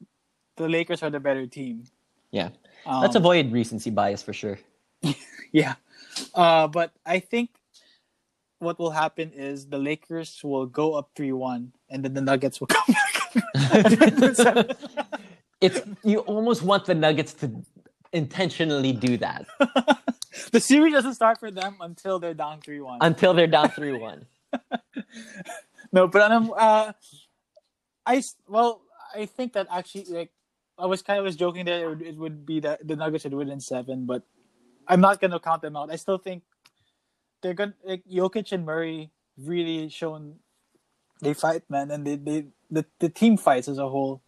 [0.56, 1.84] the Lakers are the better team.
[2.30, 2.50] Yeah.
[2.86, 4.58] Um, Let's avoid recency bias for sure.
[5.52, 5.74] Yeah.
[6.34, 7.50] Uh, but I think
[8.58, 12.60] what will happen is the Lakers will go up 3 1, and then the Nuggets
[12.60, 14.76] will come back.
[15.60, 17.50] it's you almost want the Nuggets to
[18.12, 19.44] intentionally do that
[20.52, 22.98] the series doesn't start for them until they're down three one.
[23.00, 24.24] until they're down three one.
[25.94, 26.92] No, but um, uh,
[28.04, 28.82] I well,
[29.14, 30.32] I think that actually, like,
[30.76, 33.22] I was kind of was joking that it would, it would be that the Nuggets
[33.22, 34.24] would win in seven, but
[34.88, 35.92] I'm not gonna count them out.
[35.92, 36.42] I still think
[37.42, 40.34] they're gonna like Jokic and Murray really shown
[41.22, 44.20] they fight, man, and they they the, the team fights as a whole.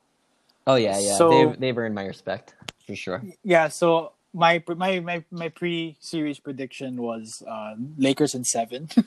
[0.68, 1.16] Oh yeah, yeah.
[1.16, 2.54] So- they've they've earned my respect
[2.86, 3.24] for sure.
[3.42, 8.88] Yeah, so my my my my pre-series prediction was uh, Lakers in seven.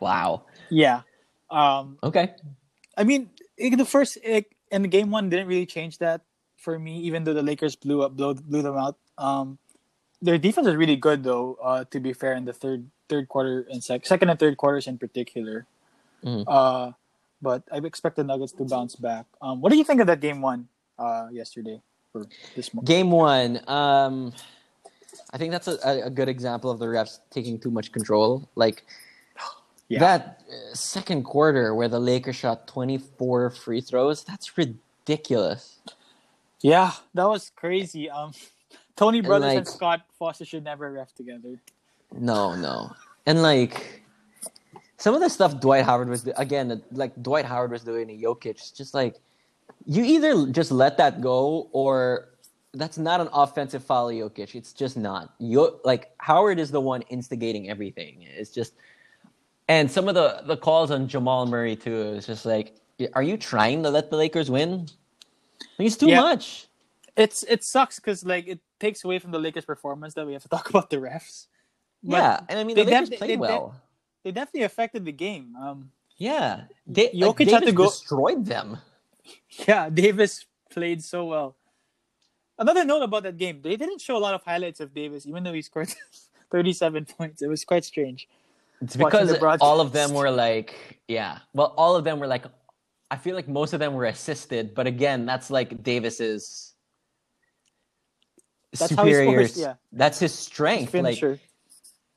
[0.00, 0.42] Wow.
[0.68, 1.02] yeah,
[1.50, 2.34] um, Okay.
[2.96, 6.22] I mean, in the first and the game one didn't really change that
[6.56, 8.96] for me, even though the Lakers blew up blew, blew them out.
[9.18, 9.58] Um,
[10.22, 11.58] their defense is really good though.
[11.62, 14.86] Uh, to be fair, in the third third quarter and sec- second and third quarters
[14.88, 15.66] in particular.
[16.24, 16.44] Mhm.
[16.48, 16.92] Uh,
[17.42, 19.26] but I expect the Nuggets to bounce back.
[19.42, 21.80] Um, what do you think of that game one uh, yesterday
[22.12, 22.24] for
[22.56, 22.88] this month?
[22.88, 23.60] Game one.
[23.68, 24.32] Um,
[25.30, 28.48] I think that's a- a good example of the refs taking too much control.
[28.56, 28.84] Like
[29.88, 30.00] Yeah.
[30.00, 34.24] that uh, second quarter where the Lakers shot 24 free throws.
[34.24, 35.78] That's ridiculous.
[36.60, 38.10] Yeah, that was crazy.
[38.10, 38.32] Um,
[38.96, 41.60] Tony Brothers and like- Scott Foster should never ref together.
[42.12, 42.90] No, no.
[43.26, 44.02] And like
[44.96, 48.14] some of the stuff Dwight Howard was do- again like Dwight Howard was doing to
[48.16, 49.16] Jokic, it's just like
[49.84, 52.28] you either just let that go or
[52.74, 54.54] that's not an offensive foul, Jokic.
[54.54, 55.34] It's just not.
[55.38, 58.18] Yo, like Howard is the one instigating everything.
[58.22, 58.74] It's just,
[59.68, 62.14] and some of the the calls on Jamal Murray too.
[62.16, 62.76] It's just like,
[63.14, 64.86] are you trying to let the Lakers win?
[65.78, 66.20] It's too Yeah.
[66.20, 66.66] much.
[67.16, 70.42] It's it sucks because like it takes away from the Lakers' performance that we have
[70.42, 71.46] to talk about the refs.
[72.02, 73.74] But yeah, and I mean they the Lakers def- played they- well.
[74.22, 75.56] they definitely affected the game.
[75.56, 78.78] Um, yeah, they, Jokic like, had to go- destroyed them.
[79.68, 81.56] yeah, Davis played so well.
[82.58, 85.42] Another note about that game, they didn't show a lot of highlights of Davis, even
[85.44, 85.92] though he scored
[86.50, 87.42] 37 points.
[87.42, 88.28] It was quite strange.
[88.82, 91.38] It's because all of them were like, yeah.
[91.54, 92.44] Well, all of them were like,
[93.10, 96.74] I feel like most of them were assisted, but again, that's like Davis's
[98.72, 99.46] That's how he superior.
[99.46, 99.74] scores, yeah.
[99.92, 100.92] That's his strength.
[100.94, 101.18] Like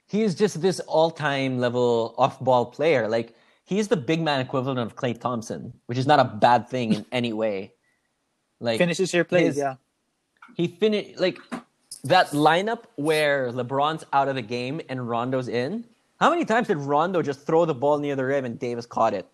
[0.07, 3.07] he is just this all-time level off-ball player.
[3.07, 6.67] Like he is the big man equivalent of Klay Thompson, which is not a bad
[6.67, 7.73] thing in any way.
[8.59, 9.47] Like finishes your plays.
[9.49, 9.75] his- Yeah,
[10.55, 11.37] he finished like
[12.03, 15.85] that lineup where LeBron's out of the game and Rondo's in.
[16.19, 19.13] How many times did Rondo just throw the ball near the rim and Davis caught
[19.13, 19.27] it?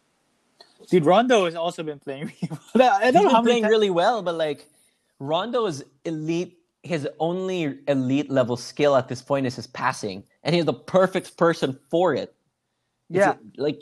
[0.90, 2.26] dude, Rondo has also been playing.
[2.42, 3.00] really well.
[3.02, 3.72] I don't know been how playing times.
[3.72, 4.70] really well, but like
[5.20, 10.66] Rondo's elite, his only elite level skill at this point is his passing, and he's
[10.66, 12.36] the perfect person for it.
[13.10, 13.82] Yeah, a- like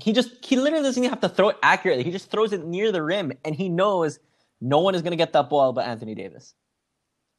[0.00, 2.04] he just he literally doesn't even have to throw it accurately.
[2.04, 4.18] He just throws it near the rim, and he knows
[4.62, 6.54] no one is gonna get that ball but Anthony Davis.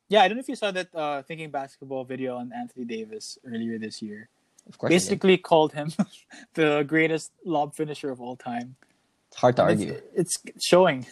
[0.09, 0.21] yeah.
[0.21, 3.79] I don't know if you saw that uh, thinking basketball video on Anthony Davis earlier
[3.79, 4.29] this year.
[4.69, 4.89] Of course.
[4.89, 5.91] Basically, called him
[6.53, 8.75] the greatest lob finisher of all time.
[9.27, 10.01] it's hard to And argue.
[10.15, 11.05] It's, it's showing.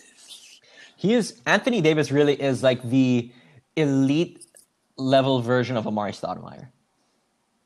[0.95, 2.11] He is Anthony Davis.
[2.11, 3.31] Really is like the
[3.75, 4.45] elite
[4.97, 6.69] level version of Amar'e Stoudemire.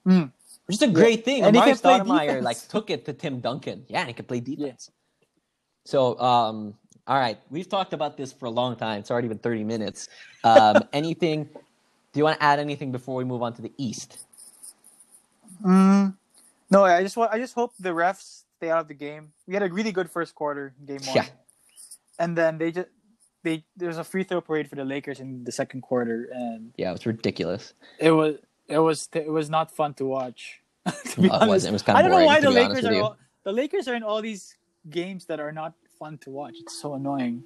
[0.08, 0.32] Mm.
[0.66, 1.44] Which is a great thing.
[1.44, 3.86] And Amar'e Stoudemire like took it to Tim Duncan.
[3.88, 4.92] Yeah, and he could play defense.
[5.86, 6.76] So, um,
[7.08, 9.00] all right, we've talked about this for a long time.
[9.00, 10.08] It's already been thirty minutes.
[10.44, 11.50] Um, anything?
[12.14, 14.20] Do you want to add anything before we move on to the East?
[15.66, 16.16] Mm.
[16.70, 17.32] No, I just want.
[17.34, 19.34] I just hope the refs stay out of the game.
[19.48, 21.26] We had a really good first quarter, game one, Yeah.
[22.20, 22.88] and then they just
[23.44, 26.90] they there's a free throw parade for the Lakers in the second quarter, and Yeah,
[26.90, 27.74] it was ridiculous.
[28.00, 28.36] it was
[28.68, 30.62] it was it was not fun to watch.
[30.86, 31.72] to it wasn't.
[31.72, 34.04] It was kinda I don't know why the Lakers are all, the Lakers are in
[34.04, 34.56] all these
[34.90, 36.56] games that are not fun to watch.
[36.60, 37.44] It's so annoying.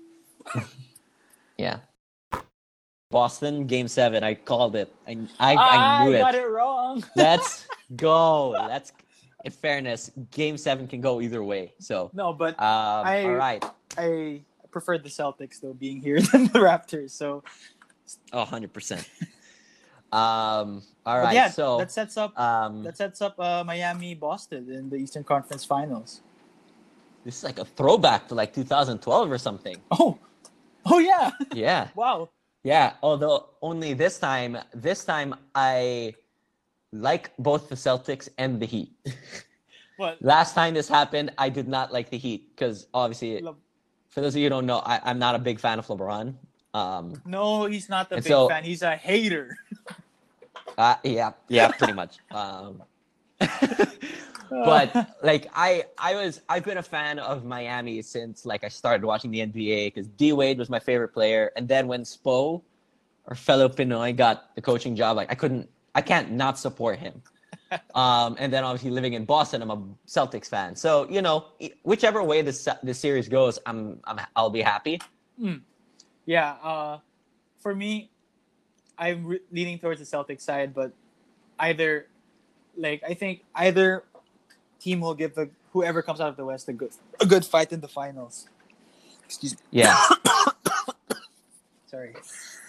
[1.57, 1.79] Yeah.
[3.11, 4.23] Boston game seven.
[4.23, 4.93] I called it.
[5.07, 6.43] I I, Ah, I knew got it.
[6.43, 7.03] it wrong.
[7.15, 8.49] Let's go.
[8.51, 8.91] Let's.
[9.43, 11.73] In fairness, game seven can go either way.
[11.77, 13.63] So, no, but um, I- all right.
[13.95, 17.11] I prefer the Celtics though being here than the Raptors.
[17.11, 17.43] So
[18.33, 19.07] Oh, 100%.
[20.11, 21.23] um, all right.
[21.25, 24.95] but yeah, so, that sets up um, that sets up uh, Miami Boston in the
[24.97, 26.21] Eastern Conference Finals.
[27.23, 29.77] this is like a throwback to like 2012 or something.
[29.91, 30.17] Oh,
[30.85, 31.31] oh yeah!
[31.53, 31.89] Yeah.
[31.95, 32.29] wow.
[32.63, 32.93] Yeah.
[33.03, 36.13] Although only this time, this time I
[37.01, 38.91] like both the Celtics and the Heat.
[39.97, 40.21] What?
[40.21, 43.55] Last time this happened, I did not like the Heat because obviously, Le-
[44.09, 46.33] for those of you who don't know, I, I'm not a big fan of LeBron.
[46.73, 48.65] Um, No, he's not And big so- fan.
[48.65, 49.57] He's a hater.
[50.77, 52.17] uh, yeah, yeah, pretty much.
[52.31, 52.83] Um,
[54.49, 59.05] but like I, I was, I've been a fan of Miami since like I started
[59.05, 62.61] watching the NBA because D Wade was my favorite player, and then when Spo
[63.27, 67.23] our fellow Pinoy got the coaching job, like I couldn't, I can't not support him.
[67.95, 70.75] um, and then obviously living in Boston, I'm a Celtics fan.
[70.75, 71.45] So you know,
[71.83, 75.01] whichever way this this series goes, I'm, I'm I'll be happy.
[76.25, 76.99] Yeah, uh,
[77.59, 78.09] for me,
[78.97, 80.91] I'm re- leaning towards the Celtics side, but
[81.59, 82.07] either,
[82.77, 84.03] like, I think either
[84.79, 87.71] team will give the whoever comes out of the West a good a good fight
[87.71, 88.47] in the finals.
[89.23, 89.59] Excuse me.
[89.71, 89.95] Yeah.
[91.87, 92.15] Sorry.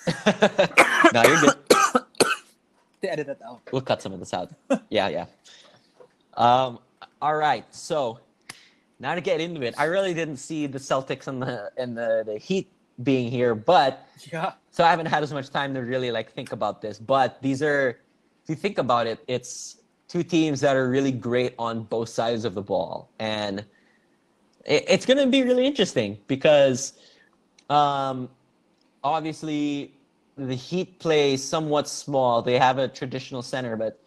[1.13, 1.66] no, you're good.
[3.07, 3.63] To edit that out.
[3.73, 4.51] We'll cut some of this out.
[4.91, 5.27] Yeah, yeah.
[6.35, 6.79] Um,
[7.23, 7.65] all right.
[7.75, 8.21] So
[8.99, 12.25] now to get into it, I really didn't see the Celtics and the and the,
[12.27, 12.69] the Heat
[13.03, 14.53] being here, but Yeah.
[14.71, 16.99] so I haven't had as much time to really like think about this.
[16.99, 17.99] But these are,
[18.43, 19.77] if you think about it, it's
[20.09, 23.61] two teams that are really great on both sides of the ball, and
[24.65, 26.95] it, it's going to be really interesting because,
[27.69, 28.31] um,
[29.05, 29.93] obviously
[30.37, 32.43] the Heat play somewhat small.
[32.43, 33.99] They have a traditional center, but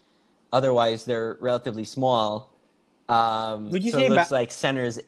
[0.54, 2.54] otherwise they're relatively small.
[3.10, 5.00] Um, Would you so say it looks ba- like centers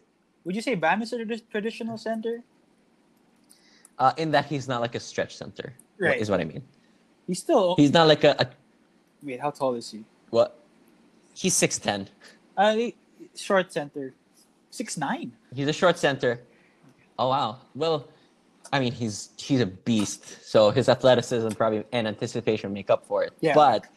[0.46, 2.44] Would you say Bam is a tradi- traditional center?
[4.00, 5.74] uh, in that he's not like a stretch center.
[6.00, 6.20] Right.
[6.20, 6.64] is what I mean.
[7.28, 7.76] He's still.
[7.76, 8.48] He's not like a, a
[9.22, 10.04] wait, how tall is he?
[10.32, 10.58] what?
[11.36, 12.10] He's six ten.
[12.58, 12.78] Uh,
[13.36, 14.14] short center,
[14.72, 15.32] six nine.
[15.54, 16.40] He's a short center.
[17.20, 17.60] Oh wow.
[17.76, 18.08] Well,
[18.74, 20.46] I mean he's he's a beast.
[20.46, 23.34] So his athleticism probably and anticipation make up for it.
[23.42, 23.54] Yeah.
[23.54, 23.88] But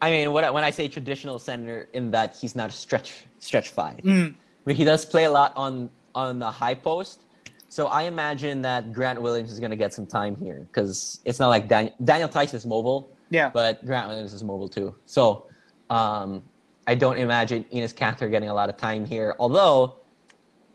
[0.00, 3.24] I mean, when I, when I say traditional center, in that he's not a stretch
[3.38, 3.98] stretch five.
[3.98, 4.34] Mm.
[4.64, 7.20] But he does play a lot on on the high post.
[7.68, 11.38] So I imagine that Grant Williams is going to get some time here because it's
[11.38, 13.48] not like Dan- Daniel Theis is mobile, Yeah.
[13.48, 14.94] but Grant Williams is mobile too.
[15.06, 15.46] So
[15.88, 16.42] um,
[16.86, 19.34] I don't imagine Enes Kanter getting a lot of time here.
[19.38, 19.96] Although,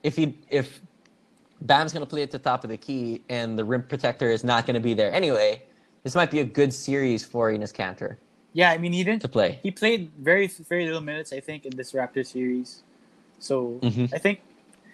[0.02, 0.82] if he if
[1.62, 4.44] Bam's going to play at the top of the key and the rim protector is
[4.44, 5.62] not going to be there anyway,
[6.04, 8.18] this might be a good series for Enes Kanter
[8.54, 9.60] Yeah, I mean he didn't to play.
[9.64, 12.84] he played very very little minutes I think in this Raptor series,
[13.40, 14.14] so Mhm.
[14.14, 14.42] I think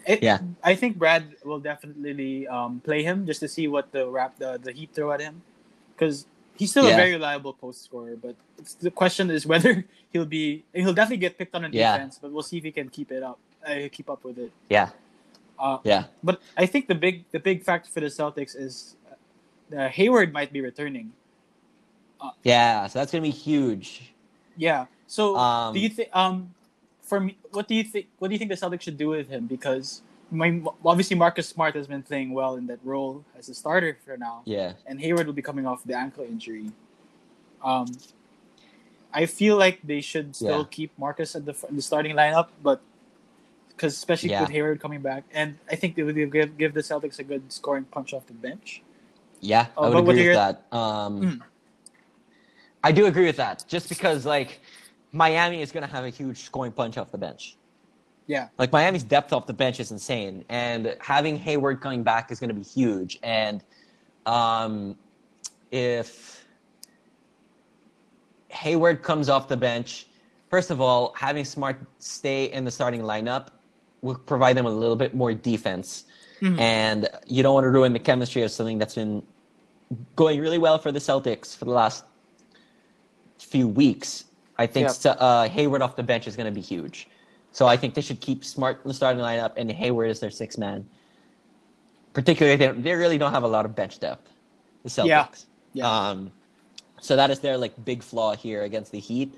[0.05, 0.39] it, Yeah.
[0.63, 4.59] I think Brad will definitely um, play him just to see what the rap the,
[4.61, 5.41] the Heat throw at him,
[5.95, 6.25] because
[6.57, 8.15] he's still a very reliable post scorer.
[8.17, 11.93] But it's, the question is whether he'll be he'll definitely get picked on in Yeah.
[11.95, 14.51] defense, but we'll see if he can keep it up, uh, keep up with it.
[14.69, 14.89] Yeah,
[15.59, 18.95] Uh, yeah, but I think the big the big factor for the Celtics is
[19.75, 21.13] uh, Hayward might be returning.
[22.43, 22.87] yeah.
[22.87, 24.13] So that's going to be huge.
[24.57, 24.85] Yeah.
[25.07, 26.53] So Um, do you think um
[27.01, 29.27] for me what do you think what do you think the Celtics should do with
[29.29, 33.53] him because my, obviously Marcus Smart has been playing well in that role as a
[33.53, 34.73] starter for now Yeah.
[34.87, 36.71] and Hayward will be coming off the ankle injury.
[37.63, 37.87] Um
[39.13, 40.71] I feel like they should still Yeah.
[40.71, 42.81] keep Marcus at the in the starting lineup but
[43.75, 44.41] because especially Yeah.
[44.41, 47.51] with Hayward coming back and I think they would give give the Celtics a good
[47.51, 48.81] scoring punch off the bench.
[49.41, 50.65] Yeah, Oh, I would agree do with that.
[50.71, 51.41] Um, Mm.
[52.83, 53.63] I do agree with that.
[53.67, 54.61] Just because like
[55.11, 57.57] Miami is going to have a huge scoring punch off the bench.
[58.25, 58.47] Yeah.
[58.57, 62.49] Like Miami's depth off the bench is insane, and having Hayward coming back is going
[62.49, 63.19] to be huge.
[63.21, 63.61] And
[64.25, 64.97] um,
[65.71, 66.45] if
[68.49, 70.07] Hayward comes off the bench,
[70.49, 73.47] first of all, having Smart stay in the starting lineup
[74.03, 76.03] will provide them a little bit more defense.
[76.41, 76.59] Mhm.
[76.59, 79.23] And you don't want to ruin the chemistry of something that's been
[80.15, 82.03] going really well for the Celtics for the last
[83.39, 84.25] few weeks.
[84.57, 87.07] I think st- uh, Hayward off the bench is going to be huge.
[87.53, 90.31] So I think they should keep Smart in the starting lineup and Hayward is their
[90.31, 90.85] six man.
[92.13, 94.29] Particularly, they, they really don't have a lot of bench depth.
[94.83, 95.05] The Celtics.
[95.07, 95.27] Yeah.
[95.73, 96.09] Yeah.
[96.09, 96.31] Um,
[96.99, 99.33] so that is their like big flaw here against the Heat.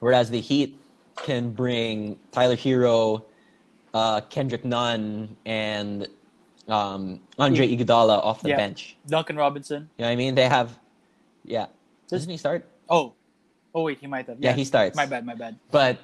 [0.00, 0.78] Whereas the Heat
[1.16, 3.22] can bring Tyler Herro,
[3.96, 6.06] uh, Kendrick Nunn, and
[6.68, 8.56] um, Andre Iguodala off the Yeah.
[8.56, 8.96] bench.
[9.08, 9.88] Duncan Robinson.
[9.96, 10.34] You know what I mean?
[10.34, 10.78] They have,
[11.44, 11.66] yeah.
[12.08, 12.66] Doesn't he start?
[12.90, 13.14] Oh.
[13.74, 14.36] Oh wait, he might have.
[14.38, 14.96] Yeah, he starts.
[14.96, 15.56] My bad, my bad.
[15.70, 15.98] But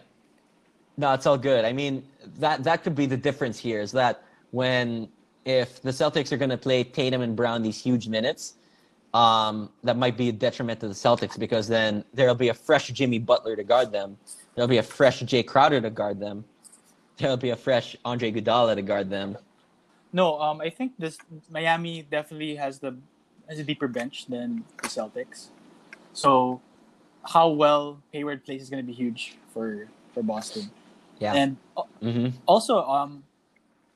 [0.97, 1.65] no, it's all good.
[1.67, 2.03] I mean,
[2.39, 5.09] that that could be the difference here is that when
[5.45, 8.55] if the Celtics are going to play Tatum and Brown these huge minutes,
[9.15, 12.89] um, that might be a detriment to the Celtics because then there'll be a fresh
[12.89, 14.17] Jimmy Butler to guard them.
[14.55, 16.45] There'll be a fresh Jae Crowder to guard them.
[17.19, 19.37] There'll be a fresh Andre Iguodala to guard them.
[20.13, 21.19] No, um, I think this
[21.51, 22.97] Miami definitely has the
[23.49, 25.49] has a deeper bench than the Celtics.
[26.13, 26.61] So,
[27.25, 30.71] how well Hayward plays is going to be huge for for Boston.
[31.19, 31.35] Yeah.
[31.35, 33.25] And uh, hmm also, um,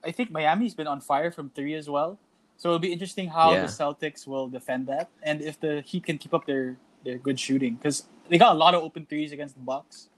[0.04, 2.18] I think Miami's been on fire from three as well.
[2.58, 3.62] So it'll be interesting how Yeah.
[3.62, 7.38] the Celtics will defend that, and if the Heat can keep up their their good
[7.38, 10.08] shooting, because they got a lot of open threes against the Bucks,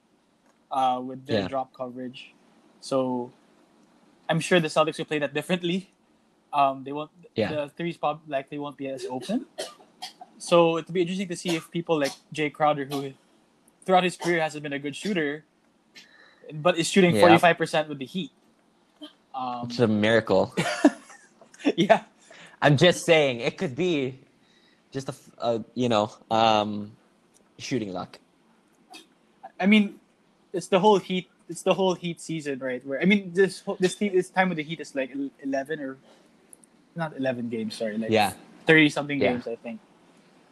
[0.71, 1.49] uh, with their Yeah.
[1.49, 2.33] drop coverage.
[2.81, 3.33] So
[4.29, 5.91] I'm sure the Celtics will play that differently.
[6.53, 7.11] Um, they won't.
[7.35, 7.53] Yeah.
[7.53, 9.47] The threes probably likely won't be as open.
[10.39, 13.13] So it'll be interesting to see if people like Jae Crowder, who
[13.85, 15.45] throughout his career hasn't been a good shooter,
[16.53, 18.31] but is shooting forty five percent with the Heat.
[19.35, 20.55] Um, It's a miracle.
[21.77, 22.03] yeah,
[22.63, 24.19] I'm just saying it could be
[24.91, 26.93] just a you know um,
[27.59, 28.19] shooting luck.
[29.61, 29.99] I mean,
[30.53, 31.29] it's the whole Heat.
[31.49, 32.85] It's the whole Heat season, right?
[32.87, 35.97] Where I mean, this this team, this time with the Heat is like eleven or
[36.97, 37.77] not eleven games.
[37.77, 38.33] Sorry, like Yeah,
[38.67, 39.33] thirty something Yeah.
[39.33, 39.81] games, I think.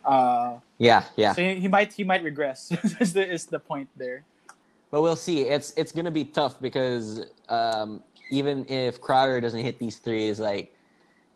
[0.04, 1.34] Uh, yeah, yeah.
[1.34, 2.72] So he, he might he might regress.
[3.00, 4.24] is the is the point there?
[4.90, 5.42] But we'll see.
[5.42, 10.72] It's it's gonna be tough because um, even if Crowder doesn't hit these threes, like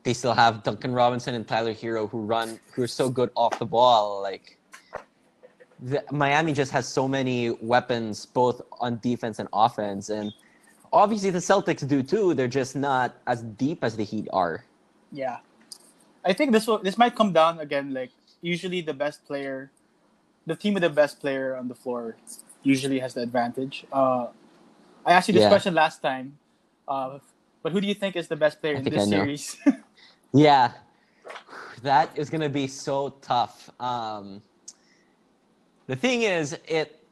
[0.05, 3.59] they still have Duncan Robinson and Tyler Herro who run who are so good off
[3.59, 4.23] the ball.
[4.23, 4.60] Like
[5.83, 10.33] the, Miami just has so many weapons both on defense and offense, and
[10.93, 12.35] obviously the Celtics do too.
[12.35, 14.64] They're just not as deep as the Heat are.
[15.12, 15.39] Yeah,
[16.24, 17.95] I think this will this might come down again.
[17.95, 18.11] Like
[18.43, 19.70] usually, the best player,
[20.47, 22.16] the team with the best player on the floor,
[22.62, 23.87] usually has the advantage.
[23.93, 24.28] Uh,
[25.07, 25.49] I asked you this Yeah.
[25.49, 26.39] question last time,
[26.87, 27.18] uh,
[27.62, 29.57] but who do you think is the best player I in this series?
[30.33, 30.72] Yeah,
[31.83, 33.68] that is gonna be so tough.
[33.81, 34.43] Um,
[35.91, 37.03] the thing is, it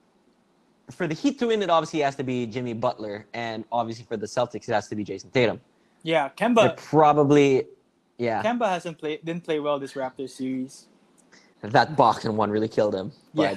[0.93, 4.16] for the Heat to win, it obviously has to be Jimmy Butler, and obviously for
[4.16, 5.61] the Celtics, it has to be Jayson Tatum.
[6.05, 6.76] yeah, They're Kemba.
[6.76, 7.64] probably,
[8.18, 10.87] yeah, Kemba hasn't played didn't play well this Raptors series.
[11.61, 13.11] that Boston one really killed him.
[13.35, 13.57] Yeah.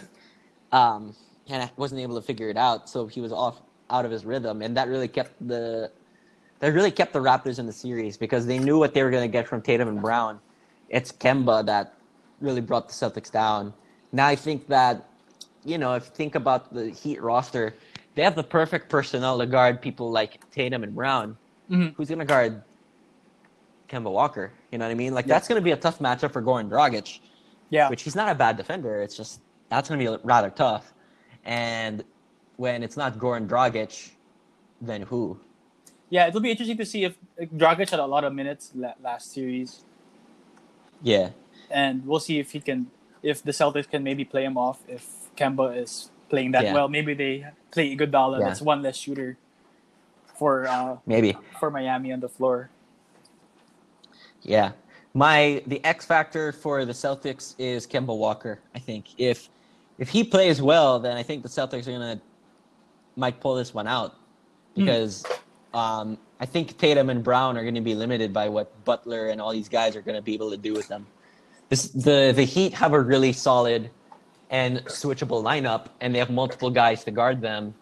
[0.72, 1.16] But, um,
[1.48, 3.62] and I wasn't able to figure it out, so he was off
[3.92, 5.92] out of his rhythm, and that really kept the
[6.62, 9.30] that really kept the Raptors in the series because they knew what they were going
[9.30, 10.40] to get from Tatum and Brown.
[10.90, 11.94] It's Kemba that
[12.40, 13.72] really brought the Celtics down.
[14.12, 15.08] Now I think that
[15.64, 17.76] you know if you think about the Heat roster,
[18.16, 21.38] they have the perfect personnel to guard people like Tatum and Brown.
[21.70, 21.96] Mhm.
[21.96, 22.62] Who's going to guard
[23.90, 24.52] Kemba Walker?
[24.72, 25.14] You know what I mean?
[25.14, 25.36] Like Yeah.
[25.36, 27.20] that's going to be a tough matchup for Goran Dragic
[27.70, 29.02] Yeah, which he's not a bad defender.
[29.02, 30.94] It's just that's going to be rather tough.
[31.46, 32.04] And
[32.58, 34.12] when it's not Goran Dragic,
[34.82, 35.40] then who?
[36.10, 36.28] yeah.
[36.28, 39.86] It'll be interesting to see if Dragic had a lot of minutes last series,
[41.02, 41.30] Yeah,
[41.70, 42.92] and we'll see if he can,
[43.24, 44.80] if the Celtics can maybe play him off.
[44.88, 46.74] If Kemba is playing that Yeah.
[46.74, 48.40] well, maybe they play Iguodala.
[48.40, 48.48] Yeah.
[48.48, 49.38] That's one less shooter
[50.38, 51.38] for uh, maybe.
[51.60, 52.70] for Miami on the floor.
[54.42, 54.72] Yeah.
[55.14, 58.60] My the X factor for the Celtics is Kemba Walker.
[58.74, 59.50] I think if
[60.00, 62.22] if he plays well, then I think the Celtics are gonna
[63.16, 64.16] might pull this one out
[64.74, 65.26] because
[65.74, 69.42] um, I think Tatum and Brown are going to be limited by what Butler and
[69.42, 71.06] all these guys are going to be able to do with them.
[71.70, 73.90] This, the the Heat have a really solid
[74.52, 77.74] and switchable lineup, and they have multiple guys to guard them.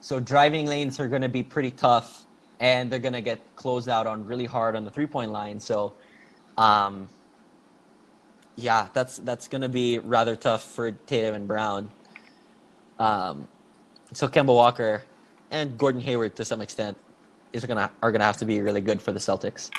[0.00, 2.26] So driving lanes are going to be pretty tough,
[2.60, 5.58] and they're going to get closed out on really hard on the three point line.
[5.58, 5.94] So,
[6.58, 7.08] um,
[8.54, 11.90] yeah, that's that's going to be rather tough for Tatum and Brown.
[12.98, 13.48] Um,
[14.12, 15.02] so Kemba Walker
[15.50, 16.96] and Gordon Hayward to some extent
[17.52, 19.70] is gonna are gonna have to be really good for the Celtics.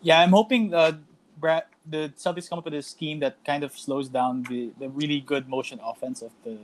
[0.00, 0.92] Yeah, I'm hoping uh,
[1.38, 4.88] Brad, the Celtics come up with a scheme that kind of slows down the, the
[4.88, 6.58] really good motion offense of the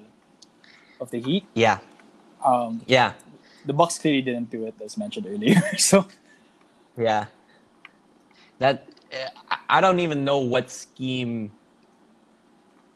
[1.00, 1.44] of the Heat.
[1.54, 1.78] Yeah,
[2.44, 3.12] Um, yeah,
[3.66, 5.60] the Bucks clearly didn't do it, as mentioned earlier.
[5.78, 6.06] so
[6.96, 7.26] yeah.
[8.58, 8.86] That
[9.50, 11.50] I- I don't even know what scheme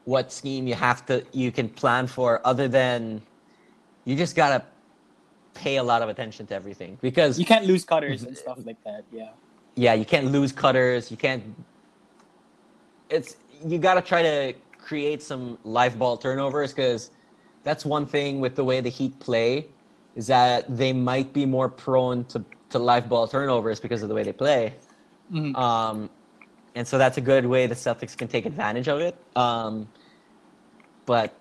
[0.05, 3.21] what scheme you have to you can plan for other than
[4.05, 4.65] you just gotta
[5.55, 8.83] pay a lot of attention to everything because you can't lose cutters and stuff like
[8.85, 9.03] that.
[9.13, 9.31] Yeah,
[9.75, 11.11] yeah, you can't lose cutters.
[11.11, 11.43] You can't.
[13.11, 13.37] It's
[13.67, 17.11] you got to try to create some live ball turnovers because
[17.65, 19.67] that's one thing with the way the Heat play
[20.17, 24.15] is that they might be more prone to to live ball turnovers because of the
[24.15, 24.75] way they play.
[25.33, 25.57] Mhm.
[25.57, 26.11] Um,
[26.75, 29.17] and so that's a good way the Celtics can take advantage of it.
[29.37, 29.89] Um,
[31.07, 31.35] but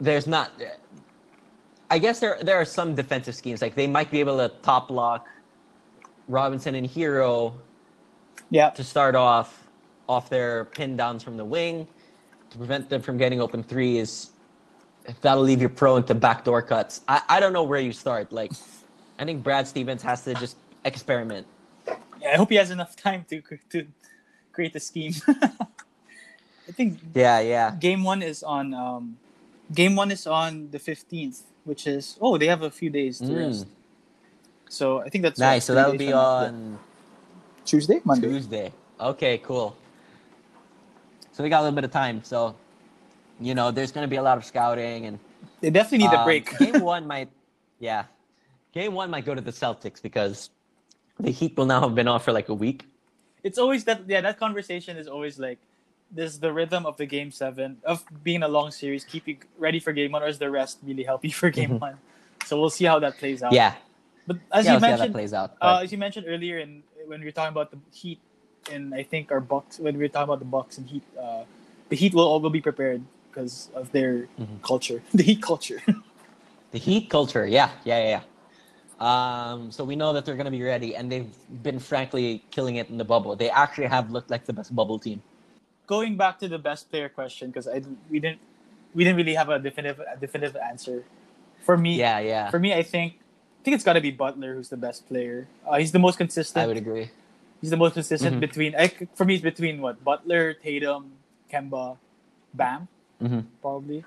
[0.00, 0.52] there's not.
[1.90, 4.90] I guess there there are some defensive schemes like they might be able to top
[4.90, 5.26] lock
[6.28, 7.54] Robinson and Herro
[8.50, 9.69] yeah, to start off
[10.10, 11.86] off their pin downs from the wing
[12.50, 14.30] to prevent them from getting open threes.
[15.22, 17.02] That'll leave you prone to backdoor cuts.
[17.08, 18.32] I, I don't know where you start.
[18.32, 18.52] Like,
[19.18, 21.46] I think Brad Stevens has to just experiment.
[22.20, 22.32] yeah.
[22.34, 23.86] I hope he has enough time to to
[24.52, 25.14] create the scheme.
[26.68, 27.76] I think Yeah, yeah.
[27.78, 29.18] game one is on um,
[29.74, 33.32] game one is on the fifteenth, which is oh they have a few days to
[33.32, 33.36] Mm.
[33.46, 33.66] rest.
[34.68, 35.64] So I think that's Nice.
[35.66, 36.78] So that'll be on
[37.64, 38.28] Tuesday, Monday.
[38.28, 38.72] Tuesday.
[39.00, 39.76] Okay, cool.
[41.32, 42.22] So we got a little bit of time.
[42.24, 42.56] So,
[43.40, 45.18] you know, there's going to be a lot of scouting and
[45.60, 46.58] They definitely need a Um, break.
[46.58, 47.30] game one might,
[47.78, 48.04] yeah,
[48.72, 50.50] game one might go to the Celtics because
[51.18, 52.84] the Heat will now have been off for like a week.
[53.42, 55.56] it's always that yeah that conversation is always like
[56.12, 59.36] this is the rhythm of the game seven of being a long series keep you
[59.56, 61.80] ready for game one or is the rest really help you for game Mhm.
[61.80, 61.96] one
[62.44, 63.72] so we'll see how that plays out Yeah,
[64.26, 65.56] but as yeah, you we'll see how that mentioned plays out.
[65.62, 68.20] uh, as you mentioned earlier in when we were talking about the heat
[68.70, 71.44] and i think our bucks when we are talking about the bucks and heat uh,
[71.88, 74.60] the heat will all will be prepared because of their Mhm.
[74.62, 75.80] culture the heat culture
[76.70, 78.22] The Heat culture, yeah, yeah, yeah.
[78.22, 78.22] yeah.
[79.02, 81.26] Um, so we know that they're going to be ready, and they've
[81.66, 83.34] been frankly killing it in the bubble.
[83.34, 85.18] They actually have looked like the best bubble team.
[85.90, 88.38] going back to the best player question because I we didn't
[88.94, 91.02] we didn't really have a definitive a definitive answer.
[91.66, 94.54] For me, Yeah, yeah, for me, I think I think it's got to be Butler
[94.54, 95.48] who's the best player.
[95.66, 96.62] Uh, he's the most consistent.
[96.62, 97.10] I would agree.
[97.60, 98.40] He's the most consistent Mhm.
[98.40, 98.74] between.
[98.74, 101.12] I, for me, it's between what Butler, Tatum,
[101.52, 101.96] Kemba,
[102.54, 102.88] Bam,
[103.22, 103.44] Mhm.
[103.60, 104.04] probably.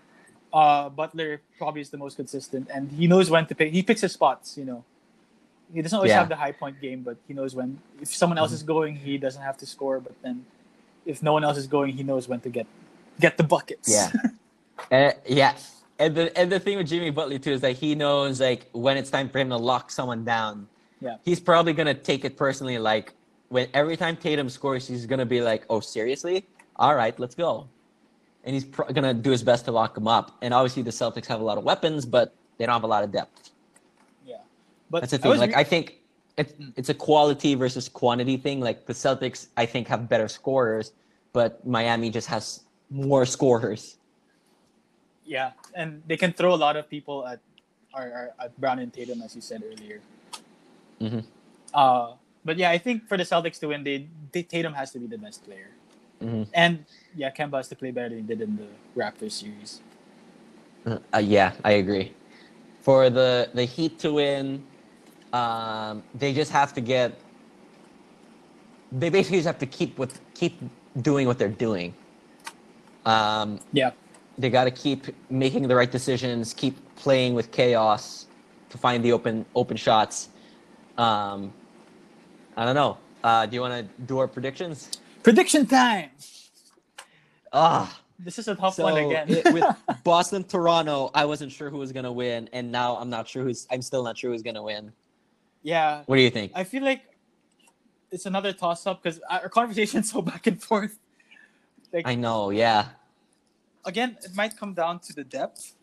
[0.52, 3.72] Uh, Butler probably is the most consistent, and he knows when to pick.
[3.74, 4.58] He picks his spots.
[4.58, 4.84] You know,
[5.74, 6.20] he doesn't always Yeah.
[6.20, 7.80] have the high point game, but he knows when.
[8.02, 8.56] If someone else Mhm.
[8.56, 10.00] is going, he doesn't have to score.
[10.00, 10.46] But then,
[11.06, 12.68] if no one else is going, he knows when to get
[13.20, 13.90] get the buckets.
[13.92, 14.12] Yeah.
[14.92, 15.56] Uh, yeah.
[16.00, 18.98] And the and the thing with Jimmy Butler too is that he knows like when
[18.98, 20.68] it's time for him to lock someone down.
[21.00, 21.18] Yeah.
[21.24, 22.78] He's probably gonna take it personally.
[22.80, 23.14] Like
[23.54, 26.46] when every time Tatum scores, he's gonna be like, "Oh, seriously?
[26.78, 27.68] All right, let's go."
[28.44, 30.36] And he's pro- gonna do his best to lock him up.
[30.42, 33.04] And obviously, the Celtics have a lot of weapons, but they don't have a lot
[33.04, 33.52] of depth.
[34.26, 34.38] yeah.
[34.90, 35.32] But That's the I thing.
[35.32, 36.02] was Like re- I think
[36.36, 38.60] it's it's a quality versus quantity thing.
[38.60, 40.94] Like the Celtics, I think have better scorers,
[41.32, 43.98] but Miami just has more scorers.
[45.26, 47.40] yeah, and they can throw a lot of people at,
[47.96, 50.02] or, or at Brown and Tatum, as you said earlier.
[51.00, 51.24] Mhm.
[51.74, 52.14] Uh,
[52.46, 55.08] but yeah, I think for the Celtics to win, they, they Tatum has to be
[55.08, 55.70] the best player,
[56.22, 56.48] Mhm.
[56.54, 56.86] and
[57.16, 59.82] yeah, Kemba has to play better than he did in the Raptors series.
[60.86, 62.14] Uh, yeah, I agree.
[62.82, 64.64] For the the Heat to win,
[65.32, 67.14] um, they just have to get.
[68.92, 70.60] They basically just have to keep with keep
[71.02, 71.94] doing what they're doing.
[73.06, 73.92] Um, Yeah,
[74.38, 78.28] they got to keep making the right decisions, keep playing with chaos
[78.70, 80.30] to find the open open shots.
[80.98, 81.54] Um,
[82.58, 82.98] I don't know.
[83.24, 84.90] Uh, do you want to do our predictions?
[85.24, 86.10] prediction time.
[87.52, 88.00] Ah.
[88.20, 89.30] This is a tough So one again.
[89.30, 89.66] it- with
[90.04, 93.68] Boston Toronto, I wasn't sure who was gonna win, and now I'm not sure who's.
[93.72, 94.92] I'm still not sure who's gonna win.
[95.62, 96.52] yeah, What do you think?
[96.56, 97.02] I feel like
[98.12, 101.00] it's another toss up because our conversation is so back and forth.
[101.92, 102.90] Like I know, yeah,
[103.86, 105.74] again, it might come down to the depth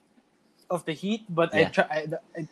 [0.71, 1.85] of the Heat, but I try.
[1.91, 2.07] I,
[2.41, 2.49] I,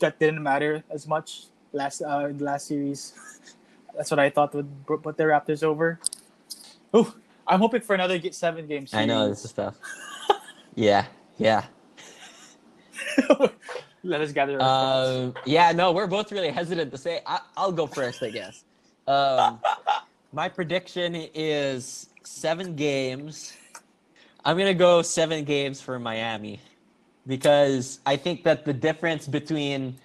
[0.00, 3.14] that didn't matter as much last uh, last series.
[3.96, 6.00] That's what I thought would put the Raptors over.
[6.94, 7.14] Oh,
[7.46, 9.02] I'm hoping for another get seven game series.
[9.02, 9.76] I know this is tough.
[10.74, 11.06] yeah,
[11.38, 11.64] yeah.
[14.04, 14.60] Let us gather.
[14.60, 17.20] Um, yeah, no, we're both really hesitant to say.
[17.26, 18.64] I, I'll go first, I guess.
[19.06, 19.60] Um,
[20.32, 23.54] my prediction is seven games.
[24.44, 26.60] I'm gonna go seven games for Miami
[27.26, 29.96] because I think that the difference between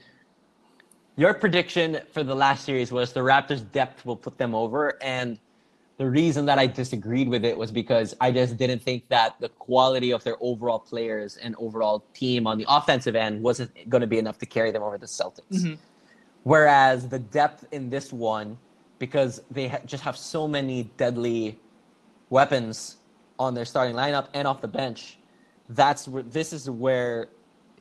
[1.18, 5.40] your prediction for the last series was the Raptors' depth will put them over, and
[5.98, 9.50] the reason that I disagreed with it was because I just didn't think that the
[9.50, 14.08] quality of their overall players and overall team on the offensive end wasn't going to
[14.08, 15.42] be enough to carry them over the Celtics.
[15.50, 15.80] Mhm.
[16.44, 18.60] Whereas the depth in this one,
[19.00, 21.60] because they ha- just have so many deadly
[22.30, 22.98] weapons
[23.40, 25.18] on their starting lineup and off the bench,
[25.70, 27.30] that's where this is where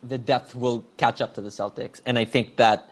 [0.03, 2.01] the depth will catch up to the Celtics.
[2.07, 2.91] And I think that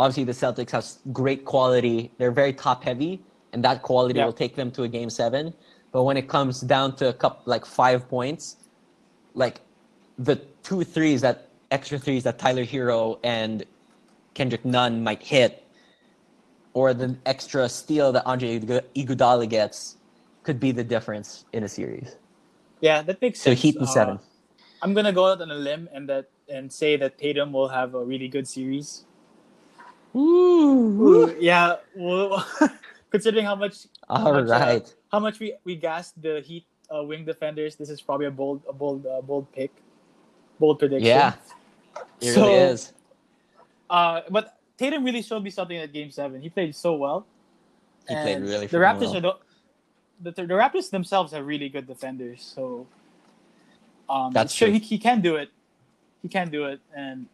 [0.00, 2.10] obviously the Celtics have great quality.
[2.18, 3.12] They're very top heavy,
[3.52, 4.24] and that quality Yeah.
[4.26, 5.52] will take them to a game seven.
[5.92, 8.44] But when it comes down to a cup like five points,
[9.34, 9.60] like
[10.18, 11.36] the two threes that
[11.70, 13.64] extra threes that Tyler Herro and
[14.34, 15.62] Kendrick Nunn might hit,
[16.72, 19.96] or the extra steal that Andre Igu- Iguodala gets,
[20.44, 22.16] could be the difference in a series.
[22.80, 23.58] yeah, that makes sense.
[23.58, 23.62] So.
[23.62, 24.18] Heat in Uh, seven.
[24.82, 27.94] I'm gonna go out on a limb and that and say that Tatum will have
[27.94, 29.04] a really good series.
[30.16, 31.34] Ooh.
[31.38, 32.46] Yeah, well,
[33.10, 34.80] considering how much how All much, uh,
[35.12, 38.62] how much we we gassed the Heat uh, wing defenders, this is probably a bold
[38.68, 39.70] a bold uh, bold pick,
[40.58, 41.06] bold prediction.
[41.06, 41.34] Yeah.
[42.20, 42.92] It So- really is.
[43.88, 46.40] Uh, but Tatum really showed me something at Game Seven.
[46.40, 47.26] He played so well.
[48.08, 49.16] He played really The Raptors well.
[49.16, 49.38] are
[50.20, 52.42] the, the the Raptors themselves are really good defenders.
[52.54, 52.86] So
[54.08, 54.78] um, That's sure true.
[54.78, 55.50] he, he can do it.
[56.22, 57.26] He can do it, and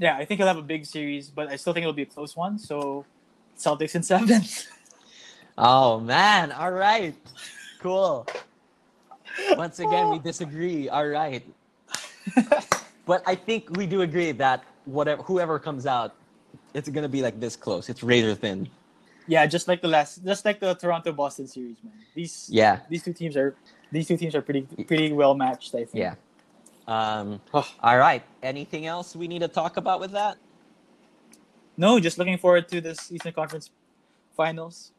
[0.00, 2.06] yeah, I think he'll have a big series, but I still think it'll be a
[2.06, 2.58] close one.
[2.58, 3.04] So
[3.56, 4.42] Celtics in seven.
[5.58, 6.52] Oh man!
[6.52, 7.14] All right,
[7.80, 8.26] cool.
[9.58, 10.88] Once again, we disagree.
[10.88, 11.44] All right,
[13.04, 16.14] but I think we do agree that whatever whoever comes out,
[16.72, 17.90] it's gonna be like this close.
[17.90, 18.70] It's razor thin.
[19.26, 21.92] Yeah, just like the last, just like the Toronto Boston series, man.
[22.14, 23.54] These Yeah, these two teams are
[23.92, 25.74] these two teams are pretty pretty well matched.
[25.74, 25.94] I think.
[25.94, 26.14] yeah.
[26.90, 28.22] Um, Oh, all right.
[28.42, 30.36] Anything else we need to talk about with that?
[31.76, 33.70] no, just looking forward to this Eastern Conference
[34.36, 34.92] Finals.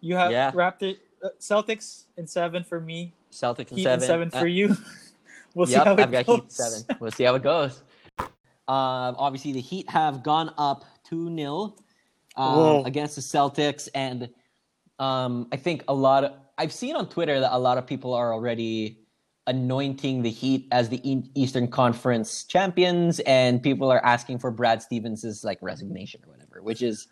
[0.00, 0.50] You have Yeah.
[0.52, 3.12] Raptor uh, Celtics in seven for me.
[3.30, 4.02] Celtics and Heat seven.
[4.02, 4.76] in seven Uh, for you.
[5.54, 6.26] we'll yep, see how it I've got.
[6.26, 6.96] Heat seven.
[6.98, 7.82] We'll see how it goes.
[8.66, 11.74] Um, obviously, the Heat have gone up 2 0
[12.36, 13.88] um, against the Celtics.
[13.94, 14.28] And
[14.98, 18.12] um, I think a lot of, I've seen on Twitter that a lot of people
[18.14, 18.98] are already
[19.48, 21.00] anointing the Heat as the
[21.34, 23.18] Eastern Conference champions.
[23.20, 27.08] And people are asking for Brad Stevens' like resignation or whatever, which is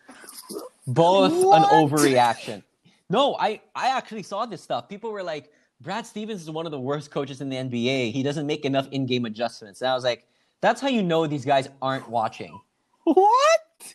[0.86, 1.58] both What?
[1.72, 2.62] an overreaction.
[3.10, 4.88] No, I, I actually saw this stuff.
[4.88, 8.12] People were like, Brad Stevens is one of the worst coaches in the NBA.
[8.12, 9.80] He doesn't make enough in-game adjustments.
[9.82, 10.26] And I was like,
[10.60, 12.58] that's how you know these guys aren't watching.
[13.04, 13.94] What?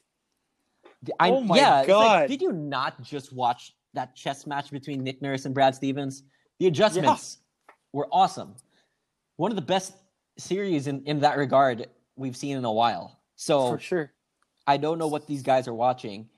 [1.20, 2.28] I, Oh my yeah, it's like, God.
[2.30, 6.24] did you not just watch that chess match between Nick Nurse and Brad Stevens?
[6.60, 7.40] The adjustments
[7.94, 8.56] were awesome.
[9.38, 9.94] One of the best
[10.38, 13.20] series in, in that regard we've seen in a while.
[13.36, 14.12] So For sure.
[14.68, 16.30] I don't know what these guys are watching.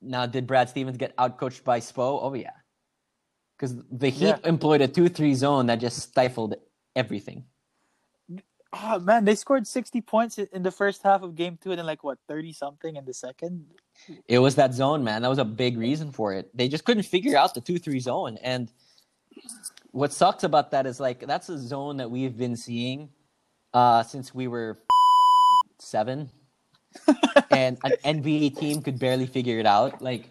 [0.00, 2.18] Now, did Brad Stevens get outcoached by Spo?
[2.22, 2.50] Oh yeah,
[3.56, 4.38] because the Heat Yeah.
[4.44, 6.54] employed a two-three zone that just stifled
[6.94, 7.44] everything.
[8.72, 11.86] Oh man, they scored sixty points in the first half of game two, and then
[11.86, 13.66] like what thirty something in the second.
[14.28, 15.22] It was that zone, man.
[15.22, 16.56] That was a big reason for it.
[16.56, 18.70] They just couldn't figure out the two-three zone, and
[19.92, 23.08] what sucks about that is like that's a zone that we've been seeing
[23.74, 24.78] uh, since we were
[25.78, 26.30] seven,
[27.50, 30.00] and an NBA team could barely figure it out.
[30.02, 30.30] Like,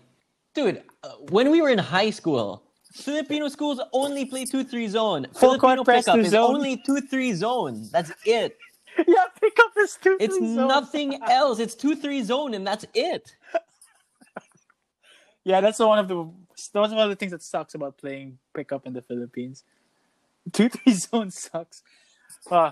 [0.54, 5.28] dude, uh, when we were in high school, Filipino schools only play two-three zone.
[5.34, 6.56] Full Filipino pickup is zone.
[6.56, 7.88] only two-three zone.
[7.92, 8.58] That's it.
[9.08, 10.18] yeah, pick up this two.
[10.20, 10.68] It's three zone.
[10.68, 11.60] nothing else.
[11.60, 13.36] It's two-three zone, and that's it.
[15.44, 18.86] Yeah, that's one of the that's one of the things that sucks about playing pickup
[18.88, 19.64] in the Philippines.
[20.54, 21.84] Two three zone sucks.
[22.50, 22.72] Uh,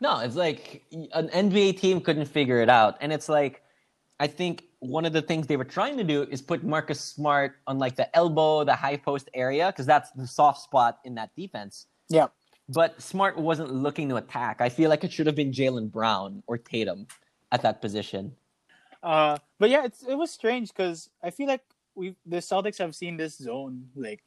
[0.00, 2.96] No, it's like an NBA team couldn't figure it out.
[3.00, 3.62] And it's like,
[4.20, 7.56] I think one of the things they were trying to do is put Marcus Smart
[7.66, 11.30] on like the elbow, the high post area, because that's the soft spot in that
[11.36, 11.86] defense.
[12.08, 12.26] yeah,
[12.68, 14.60] But Smart wasn't looking to attack.
[14.60, 17.06] I feel like it should have been Jaylen Brown or Tatum
[17.52, 18.34] at that position.
[19.02, 21.62] uh, but yeah, it's it was strange because I feel like
[21.94, 24.22] we the Celtics have seen this zone like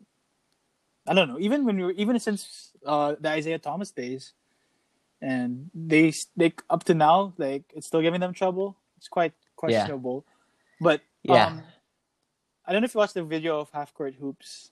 [1.07, 4.33] I don't know even when we were even since uh, the Isaiah Thomas days,
[5.21, 8.77] and they they up to now like it's still giving them trouble.
[8.97, 10.25] It's quite questionable,
[10.81, 11.47] but Yeah.
[11.47, 11.63] um,
[12.65, 14.71] I don't know if you watched the video of half court hoops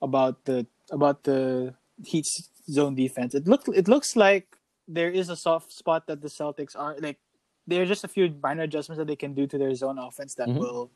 [0.00, 1.74] about the about the
[2.04, 3.34] Heat's zone defense.
[3.34, 4.56] It look it looks like
[4.86, 7.18] there is a soft spot that the Celtics are like.
[7.66, 10.34] There are just a few minor adjustments that they can do to their zone offense
[10.36, 10.58] that Mhm.
[10.60, 10.90] will,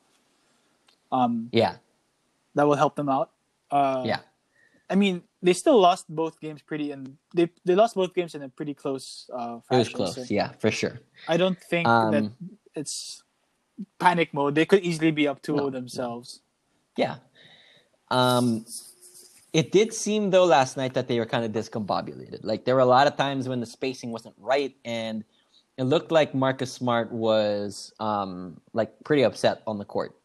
[1.12, 1.76] um, Yeah.
[2.54, 3.30] that will help them out.
[3.70, 4.20] Uh, Yeah.
[4.90, 8.42] I mean, they still lost both games pretty, and they they lost both games in
[8.42, 9.28] a pretty close.
[9.32, 10.14] Uh, It was close.
[10.16, 10.98] so Yeah, for sure.
[11.28, 12.34] I don't think that Um,
[12.74, 13.22] it's
[13.98, 14.54] panic mode.
[14.54, 15.70] They could easily be up 2 No, no.
[15.70, 16.40] themselves.
[16.96, 17.16] Yeah.
[18.10, 18.64] Um,
[19.52, 22.40] it did seem though last night that they were kind of discombobulated.
[22.42, 25.22] Like there were a lot of times when the spacing wasn't right, and
[25.76, 30.16] it looked like Marcus Smart was um, like pretty upset on the court.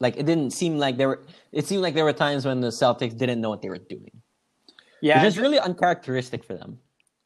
[0.00, 1.22] Like it didn't seem like there were.
[1.52, 4.10] It seemed like there were times when the Celtics didn't know what they were doing.
[5.02, 6.78] Yeah, is really uncharacteristic for them.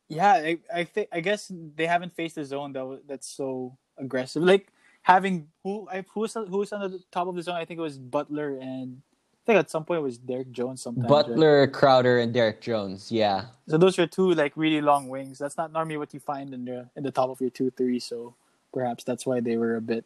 [0.08, 0.32] yeah.
[0.32, 4.42] I, I think I guess they haven't faced a zone that that's so aggressive.
[4.42, 4.68] Like
[5.02, 7.56] having who I who was who was on the top of the zone.
[7.56, 9.02] I think it was Butler and
[9.34, 10.82] I think at some point it was Derrick Jones.
[10.82, 11.26] Sometimes right?
[11.26, 13.12] Butler, Crowder, and Derrick Jones.
[13.12, 15.38] Yeah, So those are two like really long wings.
[15.38, 18.00] That's not normally what you find in the in the top of your two three.
[18.00, 18.34] So
[18.72, 20.04] perhaps that's why they were a bit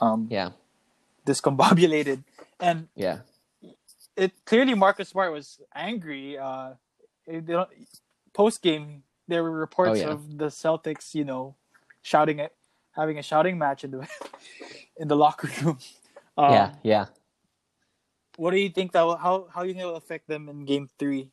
[0.00, 0.50] um yeah,
[1.26, 2.24] discombobulated.
[2.60, 3.20] And yeah.
[4.16, 6.38] it clearly Marcus Smart was angry.
[6.38, 6.74] Uh,
[8.32, 10.12] post game, there were reports Oh, yeah.
[10.12, 11.56] of the Celtics, you know,
[12.02, 12.54] shouting it,
[12.92, 14.08] having a shouting match in the
[14.96, 15.78] in the locker room.
[16.36, 17.06] Uh, yeah, yeah.
[18.36, 20.64] What do you think that will, how how you think it will affect them in
[20.64, 21.30] Game Three?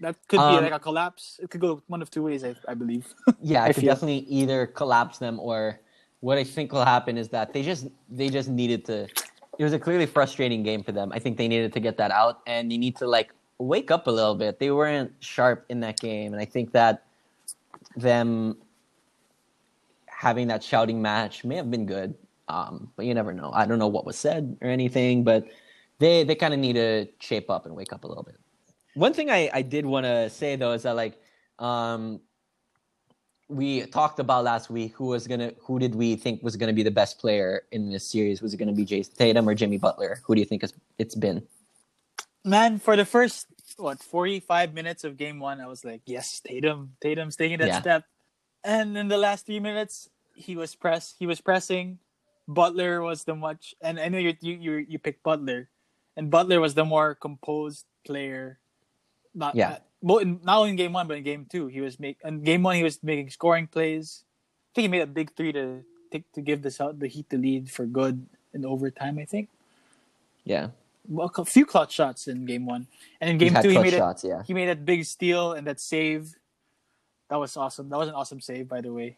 [0.00, 1.38] That could be Um, like a collapse.
[1.40, 3.14] It could go one of two ways, I, I believe.
[3.40, 5.80] Yeah, I could definitely either collapse them or
[6.24, 9.06] what I think will happen is that they just they just needed to
[9.58, 11.12] it was a clearly frustrating game for them.
[11.12, 14.06] I think they needed to get that out and they need to like wake up
[14.06, 14.58] a little bit.
[14.58, 17.04] They weren't sharp in that game and I think that
[17.94, 18.56] them
[20.06, 22.14] having that shouting match may have been good.
[22.48, 23.50] Um, but you never know.
[23.52, 25.44] I don't know what was said or anything, but
[25.98, 28.40] they they kind of need to shape up and wake up a little bit.
[28.94, 31.20] One thing I, I did want to say though is that like
[31.58, 32.20] um,
[33.48, 36.82] we talked about last week who was gonna who did we think was gonna be
[36.82, 38.40] the best player in this series?
[38.40, 40.20] Was it gonna be Jayson Tatum or Jimmy Butler?
[40.24, 41.42] Who do you think it's, it's been?
[42.44, 46.40] Man, for the first what forty five minutes of game one, I was like, yes,
[46.40, 47.80] Tatum, Tatum's taking that Yeah.
[47.80, 48.04] step.
[48.62, 51.14] And in the last three minutes, he was press.
[51.18, 51.98] He was pressing.
[52.48, 55.68] Butler was the much, and I know you you you, you picked Butler,
[56.16, 58.58] and Butler was the more composed player.
[59.34, 59.78] Not Yeah.
[60.04, 62.18] In, not only in game one, but in game two, he was make.
[62.24, 64.24] In game one, he was making scoring plays.
[64.24, 67.28] I think he made a big three to take to give this out the Heat
[67.30, 69.18] the lead for good in overtime.
[69.18, 69.48] I think.
[70.44, 70.68] Yeah,
[71.08, 72.86] Well, a few clutch shots in game one,
[73.20, 74.24] and in game had two, he made it shots.
[74.24, 76.34] Yeah, he made that big steal and that save.
[77.30, 77.88] That was awesome.
[77.88, 79.16] That was an awesome save, by the way.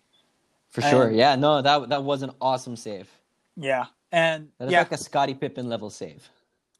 [0.68, 1.10] for sure.
[1.10, 3.10] Yeah, no, that that was an awesome save.
[3.56, 6.30] Yeah, and That is yeah, like a Scottie Pippen level save.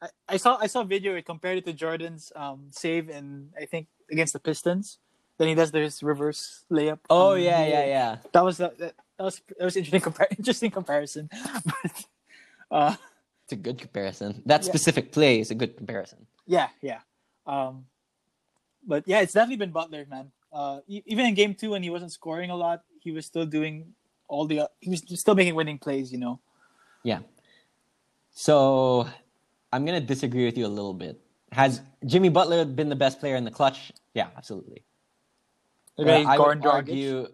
[0.01, 1.17] I, I saw I saw a video.
[1.17, 4.99] It compared it to Jordan's um, save in I think against the Pistons.
[5.39, 6.99] Then he does this reverse layup.
[7.11, 8.17] Oh on yeah, the- yeah, yeah.
[8.33, 10.01] That was that, that was that was interesting.
[10.01, 11.29] Compar- interesting comparison.
[11.65, 12.05] but
[12.71, 12.95] uh,
[13.45, 14.43] It's a good comparison.
[14.47, 14.69] That Yeah.
[14.73, 16.27] specific play is a good comparison.
[16.47, 17.01] yeah, yeah.
[17.47, 17.87] Um,
[18.87, 20.33] but yeah, it's definitely been Butler, man.
[20.53, 23.93] Uh, even in game two, when he wasn't scoring a lot, he was still doing
[24.29, 24.71] all the.
[24.81, 26.11] he was still making winning plays.
[26.11, 26.41] You know.
[27.05, 27.21] Yeah.
[28.33, 29.07] So
[29.73, 31.21] I'm gonna disagree with you a little bit.
[31.53, 33.93] Has Jimmy Butler been the best player in the clutch?
[34.15, 34.85] Yeah, absolutely.
[35.97, 36.73] But Maybe I Goran would Dragic.
[36.73, 37.27] argue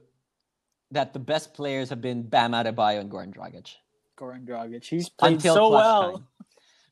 [0.90, 3.74] that the best players have been Bam Adebayo and Goran Dragic.
[4.16, 4.84] Goran Dragic.
[4.84, 6.12] He's played Until so well.
[6.12, 6.26] time.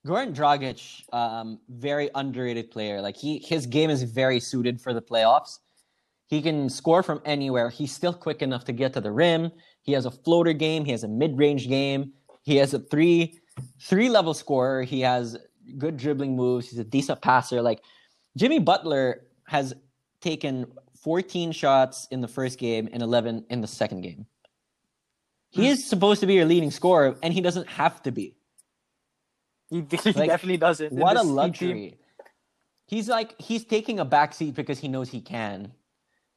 [0.07, 3.01] Goran Dragic, um, very underrated player.
[3.03, 5.59] Like he, his game is very suited for the playoffs.
[6.27, 7.69] He can score from anywhere.
[7.69, 9.53] He's still quick enough to get to the rim.
[9.83, 10.85] He has a floater game.
[10.85, 12.13] He has a mid-range game.
[12.43, 13.41] He has a three,
[13.83, 14.83] three level scorer.
[14.83, 15.37] He has
[15.79, 16.69] good dribbling moves.
[16.71, 17.61] He's a decent passer.
[17.63, 17.83] Like
[18.37, 19.75] Jimmy Butler has
[20.21, 20.67] taken
[21.03, 24.27] 14 shots in the first game and 11 in the second game.
[25.51, 25.73] He Hmm.
[25.73, 28.37] is supposed to be your leading scorer, and he doesn't have to be.
[29.69, 30.93] He, he Like, definitely doesn't.
[30.93, 31.35] What a this Heat team.
[31.37, 31.99] luxury.
[32.87, 35.73] He's like he's taking a backseat because he knows he can.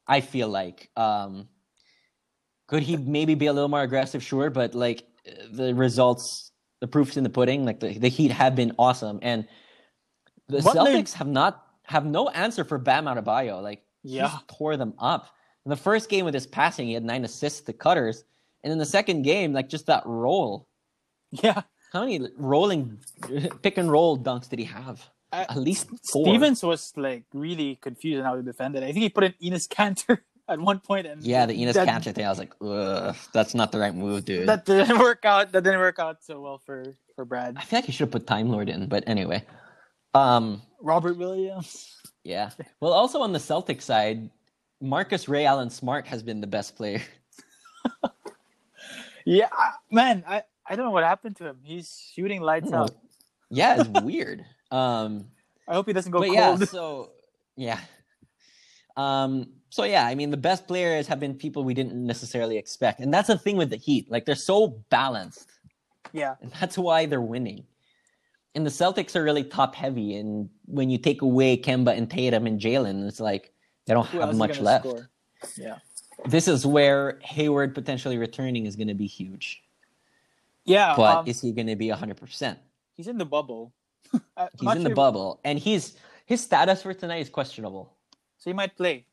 [0.07, 0.89] I feel like.
[0.95, 1.49] Um
[2.67, 4.23] could he maybe be a little more aggressive?
[4.23, 5.03] Sure, but like
[5.51, 6.51] the results,
[6.83, 7.63] the proof's in the pudding.
[7.63, 9.47] Like the, the Heat have been awesome, and
[10.49, 13.63] the Butler- Celtics have not have no answer for Bam Adebayo.
[13.63, 14.27] Like he Yeah.
[14.27, 15.29] just tore them up.
[15.65, 18.25] In the first game with his passing, he had nine assists to cutters,
[18.63, 20.67] and in the second game, like just that roll.
[21.31, 21.61] Yeah.
[21.93, 22.99] How many rolling
[23.61, 25.07] pick and roll dunks did he have?
[25.31, 26.25] I- At least four.
[26.25, 28.83] Stevens was like really confused on how to defend it.
[28.83, 30.19] I think he put in Enes Kanter
[30.53, 32.25] at one point, and Yeah, the Enes that, Kanter thing.
[32.25, 34.47] I was like, Ugh, that's not the right move, dude.
[34.47, 35.51] That didn't work out.
[35.51, 36.85] That didn't work out so well for
[37.15, 37.55] for Brad.
[37.57, 39.43] I feel like you should have put Time Lord in, but anyway.
[40.13, 41.89] Um, Robert Williams.
[42.23, 42.51] yeah.
[42.79, 44.29] Well, also on the Celtic side,
[44.79, 47.01] Marcus Ray Allen Smart has been the best player.
[49.25, 49.47] Yeah,
[49.89, 51.59] man, I I don't know what happened to him.
[51.63, 52.91] He's shooting lights out.
[53.49, 54.43] Yeah, it's weird.
[54.71, 55.25] Um,
[55.67, 56.59] I hope he doesn't go but cold.
[56.59, 57.11] yeah, so
[57.55, 57.79] yeah.
[58.97, 62.99] Um, so yeah, I mean, the best players have been people we didn't necessarily expect,
[62.99, 64.05] and that's the thing with the Heat.
[64.07, 65.49] Like they're so balanced.
[66.11, 67.65] yeah, and that's why they're winning.
[68.53, 72.45] And the Celtics are really top heavy, and when you take away Kemba and Tatum
[72.45, 73.51] and Jalen, it's like
[73.87, 74.85] they don't Who have much left.
[74.85, 75.09] score?
[75.57, 75.79] Yeah,
[76.27, 79.63] This is where Hayward potentially returning is going to be huge,
[80.65, 80.93] yeah.
[80.95, 82.59] but um, is he going to be hundred percent?
[82.93, 83.73] he's in the bubble.
[84.13, 85.97] He's not in the bubble, and he's
[86.27, 87.97] his status for tonight is questionable.
[88.37, 89.07] so he might play.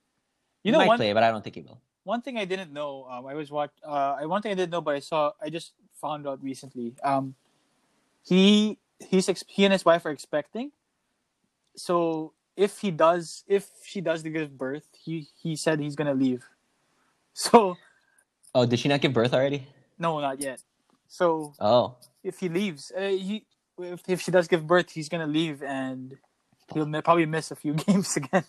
[0.62, 1.80] You know, might one play, but I don't think he will.
[2.04, 3.06] one thing I didn't know.
[3.10, 3.70] Um, I was watch.
[3.86, 5.32] Uh, I one thing I didn't know, but I saw.
[5.40, 6.94] I just found out recently.
[7.02, 7.34] Um,
[8.22, 10.72] he he's ex- he and his wife are expecting.
[11.76, 16.44] So if he does, if she does give birth, he he said he's gonna leave.
[17.32, 17.76] So
[18.54, 19.66] Oh, did she not give birth already?
[19.98, 20.60] no, not yet.
[21.08, 23.46] So Oh, if he leaves, uh, he
[23.78, 26.18] if, if she does give birth, he's gonna leave and
[26.74, 28.44] he'll probably miss a few games again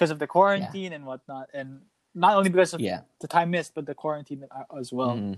[0.00, 1.78] because of the quarantine and whatnot, and
[2.14, 3.02] not only because of yeah.
[3.20, 4.46] the time missed, but the quarantine
[4.78, 5.14] as well.
[5.14, 5.36] Mhm.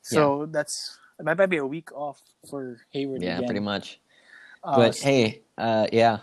[0.00, 3.22] So that's that might be a week off for Hayward.
[3.22, 3.44] Yeah, again.
[3.46, 4.00] pretty much.
[4.64, 6.20] Uh, But hey, uh, yeah,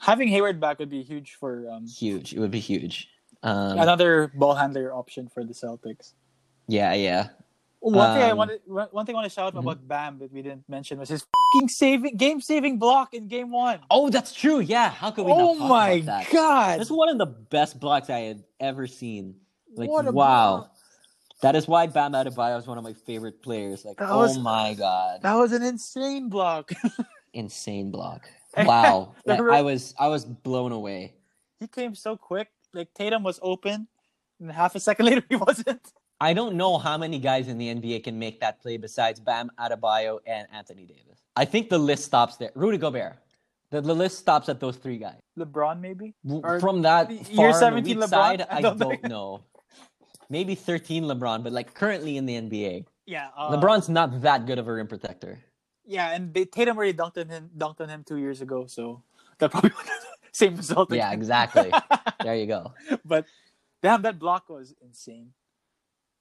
[0.00, 2.34] having Hayward back would be huge for um, huge.
[2.34, 3.08] It would be huge.
[3.44, 6.14] Um, another ball handler option for the Celtics.
[6.66, 7.28] yeah, yeah.
[7.92, 9.58] One thing I Um, wanted, one thing I want to shout out mhm.
[9.60, 11.22] about Bam that we didn't mention was his
[11.54, 13.80] fucking saving, game saving block in game one.
[13.90, 14.60] Oh, that's true.
[14.60, 16.32] Yeah, how could we Oh not talk my about that?
[16.32, 16.80] god!
[16.80, 19.34] That's one of the best blocks I had ever seen.
[19.76, 20.10] Like, wow.
[20.12, 20.70] block.
[21.42, 23.84] That is why Bam Adebayo is one of my favorite players.
[23.84, 26.70] Like, That oh was- my god, That was an insane block.
[27.34, 28.28] insane block!
[28.56, 31.14] Wow, Like, I was I was blown away.
[31.60, 32.48] he came so quick.
[32.72, 33.88] Like Tatum was open,
[34.40, 35.82] And half a second later, he wasn't.
[36.20, 39.50] I don't know how many guys in the NBA can make that play besides Bam
[39.58, 41.20] Adebayo and Anthony Davis.
[41.36, 42.50] I think the list stops there.
[42.54, 43.16] Rudy Gobert.
[43.70, 45.20] The, the list stops at those three guys.
[45.38, 46.14] LeBron, maybe.
[46.30, 48.08] Or From that year far on 17 LeBron?
[48.08, 49.42] side, I don't think- know.
[50.30, 53.28] Maybe 13 LeBron, but like currently in the NBA, Yeah.
[53.36, 55.38] Uh, LeBron's not that good of a rim protector.
[55.84, 59.02] Yeah, and they, Tatum already dunked on him, dunked on him two years ago, so
[59.38, 59.72] that probably
[60.32, 60.90] same result.
[60.92, 61.70] Yeah, exactly.
[62.22, 62.72] there you go.
[63.04, 63.26] but
[63.82, 65.32] damn, that block was insane.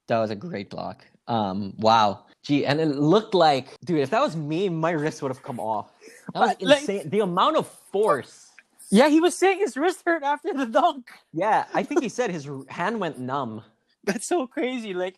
[0.08, 1.06] That was a great block.
[1.28, 2.26] Um, wow.
[2.44, 5.60] Gee, and it looked like, dude, if that was me, my wrist would have come
[5.60, 5.92] off.
[6.34, 7.10] That was like- insane.
[7.10, 8.50] the amount of force.
[8.90, 11.10] Yeah, he was saying his wrist hurt after the dunk.
[11.32, 13.64] Yeah, I think he said his hand went numb.
[14.04, 14.94] That's so crazy.
[14.94, 15.16] Like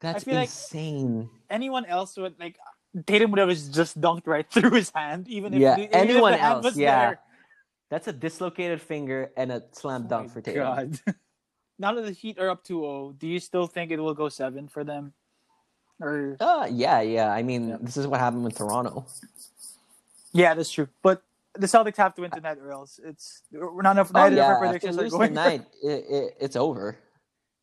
[0.00, 1.30] That's feel like- insane.
[1.50, 2.58] anyone else would like
[3.06, 6.32] Tatum would have just dunked right through his hand, even if Yeah, even if anyone
[6.34, 7.06] hand else, was yeah.
[7.06, 7.20] there.
[7.90, 10.62] That's a dislocated finger and a slam dunk Oh for Tatum.
[10.62, 11.00] God.
[11.78, 14.68] now that the Heat are up 2-0, do you still think it will go seven
[14.68, 15.12] for them?
[16.00, 17.30] Or Uh, yeah, yeah.
[17.30, 17.76] I mean, Yeah.
[17.80, 19.06] this is what happened with Toronto.
[20.32, 20.88] yeah, that's true.
[21.02, 21.22] But
[21.54, 24.10] the Celtics have to win tonight, or else it's we're not enough.
[24.14, 25.28] Oh, yeah, of our predictions are going.
[25.34, 26.98] tonight, it, it, it's over.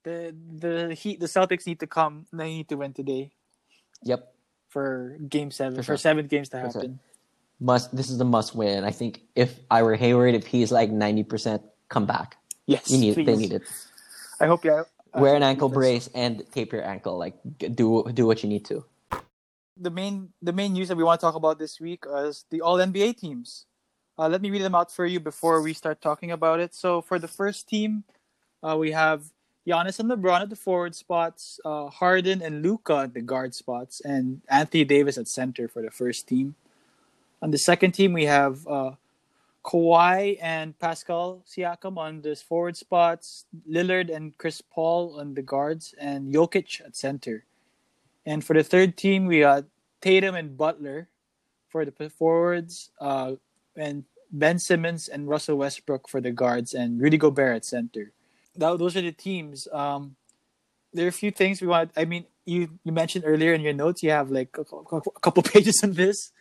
[0.03, 2.25] The the Heat, the Celtics need to come.
[2.33, 3.31] They need to win today
[4.03, 4.33] Yep.
[4.69, 6.81] for Game Seven For for, seven games to For sure.
[6.81, 6.99] happen.
[7.59, 8.83] Must this is a must win.
[8.83, 12.37] I think if I were Hayward, if he's like ninety percent, come back.
[12.65, 13.25] Yes, You need please.
[13.25, 13.61] they need it.
[14.43, 14.73] I hope you.
[14.73, 14.85] uh,
[15.15, 17.17] Wear an ankle brace and tape your ankle.
[17.17, 18.83] Like do do what you need to.
[19.77, 22.61] the main the main news that we want to talk about this week is the
[22.61, 23.65] All NBA teams.
[24.19, 26.75] Uh, let me read them out for you before we start talking about it.
[26.75, 28.03] So for the first team,
[28.61, 29.31] uh, we have
[29.65, 34.01] Giannis and LeBron at the forward spots, uh, Harden and Luka at the guard spots,
[34.03, 36.55] and Anthony Davis at center for the first team.
[37.41, 38.91] On the second team, we have uh,
[39.63, 45.95] Kawhi and Pascal Siakam on the forward spots, Lillard and Chris Paul on the guards,
[45.99, 47.45] and Jokic at center.
[48.25, 49.65] And for the third team, we got
[50.01, 51.07] Tatum and Butler
[51.69, 53.33] for the forwards, uh,
[53.75, 58.11] and Ben Simmons and Russell Westbrook for the guards, and Rudy Gobert at center.
[58.55, 59.67] That, those are the teams.
[59.71, 60.15] Um,
[60.93, 61.91] there are a few things we want.
[61.95, 65.43] I mean, you you mentioned earlier in your notes you have like a, a couple
[65.53, 66.31] pages on this.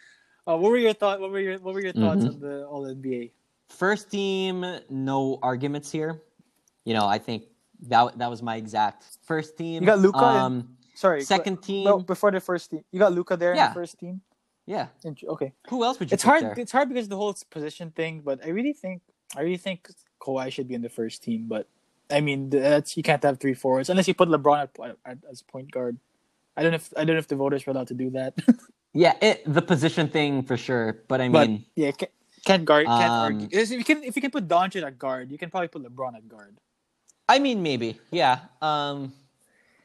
[0.47, 1.20] Uh, what were your thought?
[1.20, 2.34] What were your what were your thoughts Mhm.
[2.34, 3.30] on the All NBA?
[3.68, 6.20] First team, no arguments here.
[6.84, 7.45] You know, I think
[7.88, 9.82] that that was my exact first team.
[9.82, 13.12] You got Luka and- Um, Sorry, second team, No, before the first team, you got
[13.12, 13.68] Luka there in Yeah.
[13.68, 14.20] the first team.
[14.66, 14.88] yeah.
[15.05, 15.53] Int- Okay.
[15.68, 16.14] Who else would you?
[16.14, 16.43] it's hard.
[16.43, 16.55] there?
[16.59, 18.20] It's hard because the whole position thing.
[18.20, 19.01] But I really think
[19.36, 19.88] I really think
[20.20, 21.47] Kawhi should be in the first team.
[21.49, 21.66] But
[22.11, 25.40] I mean, that's you can't have three forwards unless you put LeBron at, at, as
[25.43, 25.97] point guard.
[26.57, 28.34] I don't know if I don't know if the voters were allowed to do that.
[28.95, 31.03] Yeah, it, the position thing for sure.
[31.09, 32.12] But I but mean, yeah, can't,
[32.45, 32.86] can't guard.
[32.86, 33.49] Can't Um, argue.
[33.51, 36.16] If you can, if you can put Doncic at guard, you can probably put LeBron
[36.16, 36.59] at guard.
[37.28, 38.40] I mean, maybe, yeah.
[38.61, 39.14] Um,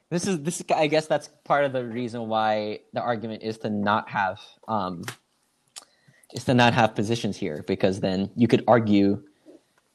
[0.09, 0.59] this is this.
[0.59, 4.41] is- I guess that's part of the reason why the argument is to not have
[4.67, 5.03] um,
[6.33, 9.23] is to not have positions here because then you could argue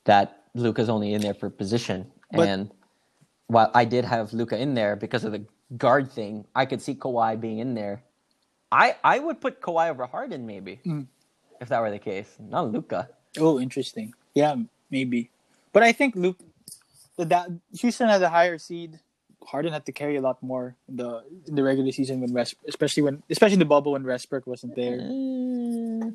[0.04, 2.70] that Luka's only in there for position, But- and
[3.48, 5.44] while I did have Luka in there because of the
[5.76, 8.02] guard thing, I could see Kawhi being in there.
[8.72, 11.06] I I would put Kawhi over Harden maybe Mm.
[11.60, 13.08] if that were the case, not Luka.
[13.38, 14.14] Oh, interesting.
[14.34, 14.56] Yeah,
[14.90, 15.28] maybe.
[15.72, 16.40] But I think Luke,
[17.16, 17.48] the that
[17.80, 18.98] Houston had a higher seed.
[19.44, 22.54] Harden had to carry a lot more in the in the regular season when West,
[22.66, 24.96] especially when especially the bubble when Westbrook wasn't there.
[25.02, 26.10] Uh,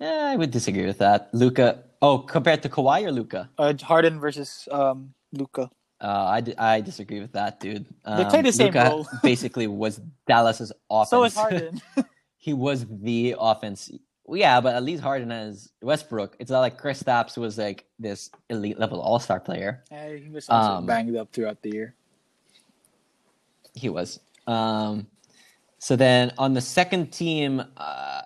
[0.00, 1.28] yeah, I would disagree with that.
[1.34, 1.82] Luka.
[2.02, 3.48] Oh, compared to Kawhi or Luka?
[3.58, 5.70] Uh, Harden versus um Luka.
[6.00, 7.86] Uh, I, I disagree with that, dude.
[8.04, 9.08] Um, play the same Luka role.
[9.22, 11.10] basically was Dallas's offense.
[11.10, 11.80] So is Harden.
[12.36, 13.90] he was the offense.
[14.24, 16.36] Well, yeah, but at least Harden has Westbrook.
[16.38, 19.82] It's not like Kristaps was like this elite level All Star player.
[19.90, 21.94] He was also Um, banged up throughout the year.
[23.74, 24.20] He was.
[24.46, 25.06] Um,
[25.78, 28.22] so then on the second team, uh,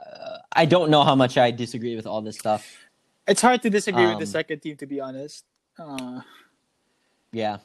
[0.53, 2.77] I don't know how much I disagree with all this stuff.
[3.27, 5.45] It's hard to disagree with the um, second team, to be honest.
[5.79, 6.21] Uh,
[7.33, 7.59] Yeah,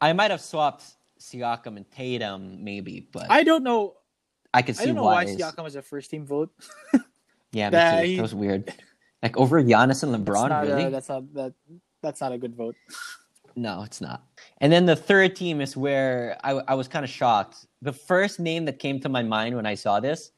[0.00, 0.84] I might have swapped
[1.18, 3.94] Siakam and Tatum, maybe, but I don't know.
[4.52, 5.24] I could see I don't know why.
[5.24, 6.50] why Siakam was a first team vote.
[7.52, 8.72] Yeah, That he- that was weird.
[9.24, 10.84] Like over Giannis and That's LeBron, not, really?
[10.84, 11.52] uh, that's not that.
[12.00, 12.76] That's not a good vote.
[13.56, 14.22] No, it's not.
[14.58, 17.66] And then the third team is where I, I was kind of shocked.
[17.82, 20.30] The first name that came to my mind when I saw this,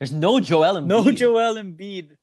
[0.00, 0.86] there's no Joel Embiid.
[0.86, 2.17] No Joel Embiid.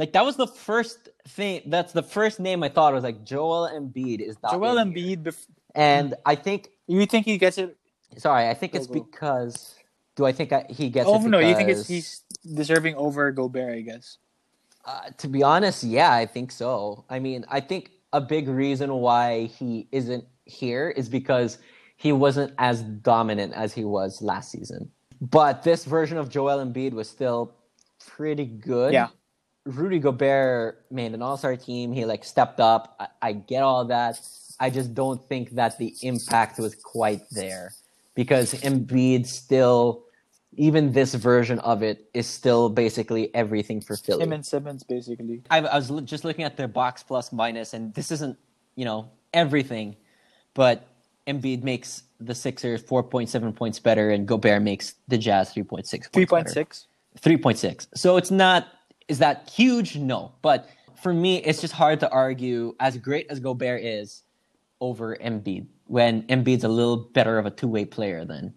[0.00, 1.60] Like that was the first thing.
[1.66, 5.16] That's the first name I thought was like Joel Embiid is not Joel in here.
[5.18, 5.22] Embiid.
[5.24, 7.76] Bef- And I think, you think he gets it?
[8.16, 9.04] sorry, I think it's Go, go.
[9.04, 9.74] because.
[10.16, 11.28] Do I think I, he gets Oh it?
[11.28, 12.24] no, you think it's he's
[12.54, 13.74] deserving over Gobert?
[13.76, 14.16] I guess.
[14.86, 17.04] Uh, to be honest, yeah, I think so.
[17.10, 21.58] I mean, I think a big reason why he isn't here is because
[21.96, 24.90] he wasn't as dominant as he was last season.
[25.20, 27.54] But this version of Joel Embiid was still
[28.06, 28.92] pretty good.
[28.94, 29.08] Yeah.
[29.70, 31.92] Rudy Gobert made an all-star team.
[31.92, 32.96] He like stepped up.
[33.00, 34.20] I, I get all that.
[34.58, 37.72] I just don't think that the impact was quite there
[38.14, 40.04] because Embiid still,
[40.56, 44.22] even this version of it, is still basically everything for Philly.
[44.22, 45.42] Him and Simmons, basically.
[45.50, 48.36] I, I was l- just looking at their box plus minus, and this isn't,
[48.76, 49.96] you know, everything,
[50.52, 50.86] but
[51.26, 56.24] Embiid makes the Sixers 4.7 points better, and Gobert makes the Jazz 3.6 points Three
[56.24, 56.26] better.
[56.26, 56.86] point six.
[57.22, 57.86] 3.6.
[57.94, 58.66] So it's not,
[59.10, 59.96] is that huge?
[59.96, 60.32] No.
[60.40, 60.68] But
[61.02, 64.22] for me, it's just hard to argue, as great as Gobert is,
[64.80, 68.54] over Embiid, when Embiid's a little better of a two way player than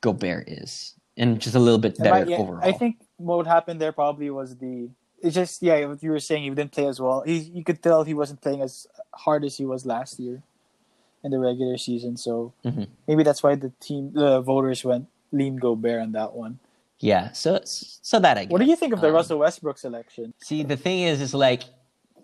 [0.00, 2.66] Gobert is, and just a little bit better yeah, overall.
[2.66, 4.88] I think what would happen there probably was the.
[5.20, 6.44] It's just yeah, what you were saying.
[6.44, 7.22] He didn't play as well.
[7.26, 10.42] He you could tell he wasn't playing as hard as he was last year,
[11.24, 12.16] in the regular season.
[12.16, 12.86] So Mhm.
[13.08, 16.60] maybe that's why the team, the voters went lean Gobert on that one.
[17.00, 18.52] Yeah, so so that I get.
[18.52, 20.32] What do you think of the Um, Russell Westbrook selection?
[20.42, 21.64] See, the thing is, is like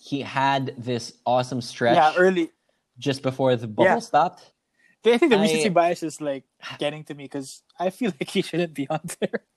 [0.01, 2.51] he had this awesome stretch Yeah, early.
[2.99, 3.99] just before the bubble Yeah.
[3.99, 4.53] stopped.
[5.05, 6.45] I think the I- recency bias is like
[6.79, 9.45] getting to me because I feel like he shouldn't be on there.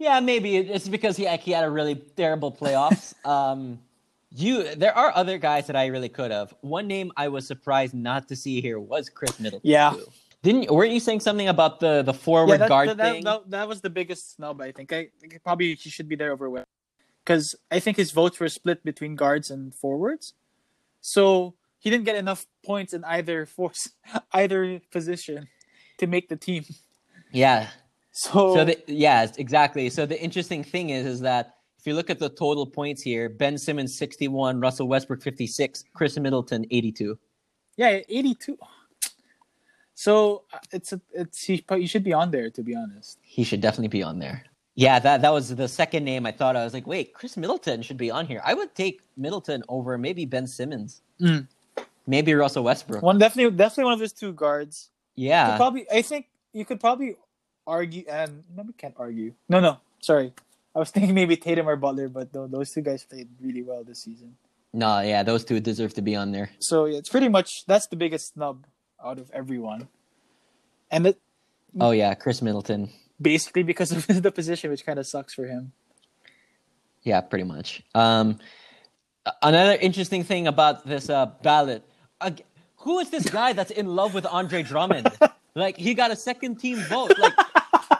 [0.00, 3.12] Yeah, maybe it's because he he had a really terrible playoffs.
[3.26, 3.78] um,
[4.30, 6.54] you, there are other guys that I really could have.
[6.62, 9.68] One name I was surprised not to see here was Khris Middleton.
[9.68, 9.90] Yeah.
[9.90, 10.06] too.
[10.42, 13.24] Didn't weren't you saying something about the the forward yeah, that, guard that, thing?
[13.24, 14.60] that, that was the biggest snub.
[14.60, 14.92] I think.
[14.92, 16.68] I think probably he should be there over West
[17.24, 20.32] because I think his votes were split between guards and forwards,
[21.02, 23.90] so he didn't get enough points in either force
[24.32, 25.48] either position
[25.98, 26.64] to make the team.
[27.32, 27.68] yeah.
[28.12, 29.88] So, So the, yeah, exactly.
[29.88, 33.28] So the interesting thing is, is that if you look at the total points here,
[33.28, 37.18] Ben Simmons sixty one, Russell Westbrook fifty six, Khris Middleton eighty two.
[37.76, 38.58] yeah, eighty two.
[40.00, 43.18] So uh, it's a, it's he, he should be on there to be honest.
[43.20, 44.44] He should definitely be on there.
[44.74, 46.56] Yeah, that that was the second name I thought.
[46.56, 48.40] I was like, wait, Khris Middleton should be on here.
[48.42, 51.46] I would take Middleton over maybe Ben Simmons, Mm.
[52.06, 53.02] maybe Russell Westbrook.
[53.02, 54.88] One definitely definitely one of his two guards.
[55.16, 57.16] Yeah, probably I think you could probably
[57.66, 59.34] argue and no we can't argue.
[59.50, 60.32] No no, sorry.
[60.74, 63.84] I was thinking maybe Tatum or Butler, but tho- those two guys played really well
[63.84, 64.32] this season.
[64.72, 66.48] no, yeah, those two deserve to be on there.
[66.58, 68.64] So yeah, it's pretty much that's the biggest snub
[69.04, 69.88] out of everyone.
[70.90, 71.20] And it
[71.78, 72.90] Oh yeah, Khris Middleton.
[73.20, 75.72] basically because of the position which kind of sucks for him.
[77.02, 77.82] Yeah, pretty much.
[77.94, 78.38] Um,
[79.42, 81.82] another interesting thing about this uh, ballot,
[82.20, 82.44] ag-
[82.78, 85.08] who is this guy that's in love with Andre Drummond?
[85.54, 87.12] like he got a second team vote.
[87.18, 87.34] Like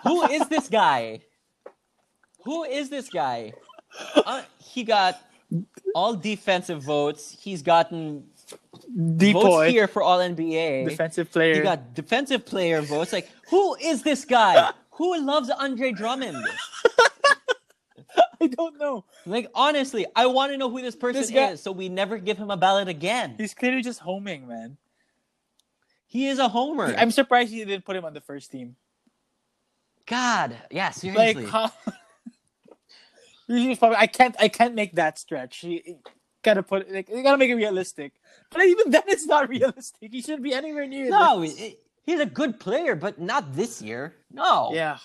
[0.02, 1.20] who is this guy?
[2.44, 3.52] Who is this guy?
[4.14, 5.20] Uh, he got
[5.94, 7.36] all defensive votes.
[7.40, 8.24] He's gotten
[8.96, 10.88] votes here for all NBA.
[10.88, 11.54] defensive player.
[11.54, 13.12] You got defensive player votes.
[13.12, 14.70] Like who is this guy?
[15.00, 16.44] Who loves Andre Drummond?
[18.42, 19.06] I don't know.
[19.24, 22.18] Like honestly, I want to know who this person This guy- is, so we never
[22.18, 23.34] give him a ballot again.
[23.38, 24.76] He's clearly just homing, man.
[26.06, 26.94] He is a homer.
[26.98, 28.76] I'm surprised you didn't put him on the first team.
[30.06, 31.44] God, yeah, seriously.
[31.44, 31.72] Like, how?
[33.46, 34.36] Usually, it's probably I can't.
[34.38, 35.64] I can't make that stretch.
[36.42, 36.90] Gotta put.
[36.90, 38.12] Like, you gotta make it realistic.
[38.50, 40.10] But even then, it's not realistic.
[40.12, 41.10] He shouldn't be anywhere near.
[41.10, 44.14] no, he- he's a good player, but not this year.
[44.32, 44.98] No, Yeah.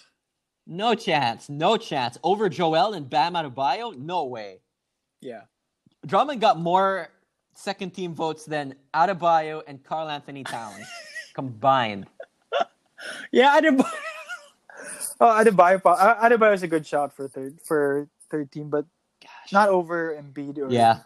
[0.66, 2.18] no chance, no chance.
[2.24, 4.62] Over Joel and Bam Adebayo, no way.
[5.22, 5.42] Yeah.
[6.06, 7.10] Drummond got more
[7.56, 10.86] second team votes than Adebayo and Karl Anthony Towns
[11.34, 12.06] combined.
[13.32, 13.60] Yeah.
[13.60, 13.90] Adebayo.
[15.20, 15.82] oh, Adebayo.
[15.86, 18.86] uh, Adebayo is a good shot for third for third team, but
[19.22, 19.52] Gosh.
[19.52, 21.00] not over Embiid or yeah,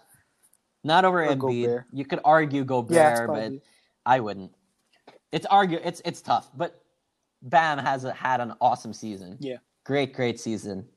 [0.84, 1.86] not over Or Embiid.
[1.92, 3.52] You could argue Gobert, Yeah, but
[4.06, 4.52] I wouldn't.
[5.32, 5.80] It's argue.
[5.84, 6.82] It's it's tough, but
[7.42, 9.38] Bam has a, had an awesome season.
[9.40, 9.58] Yeah.
[9.84, 10.88] great, great season.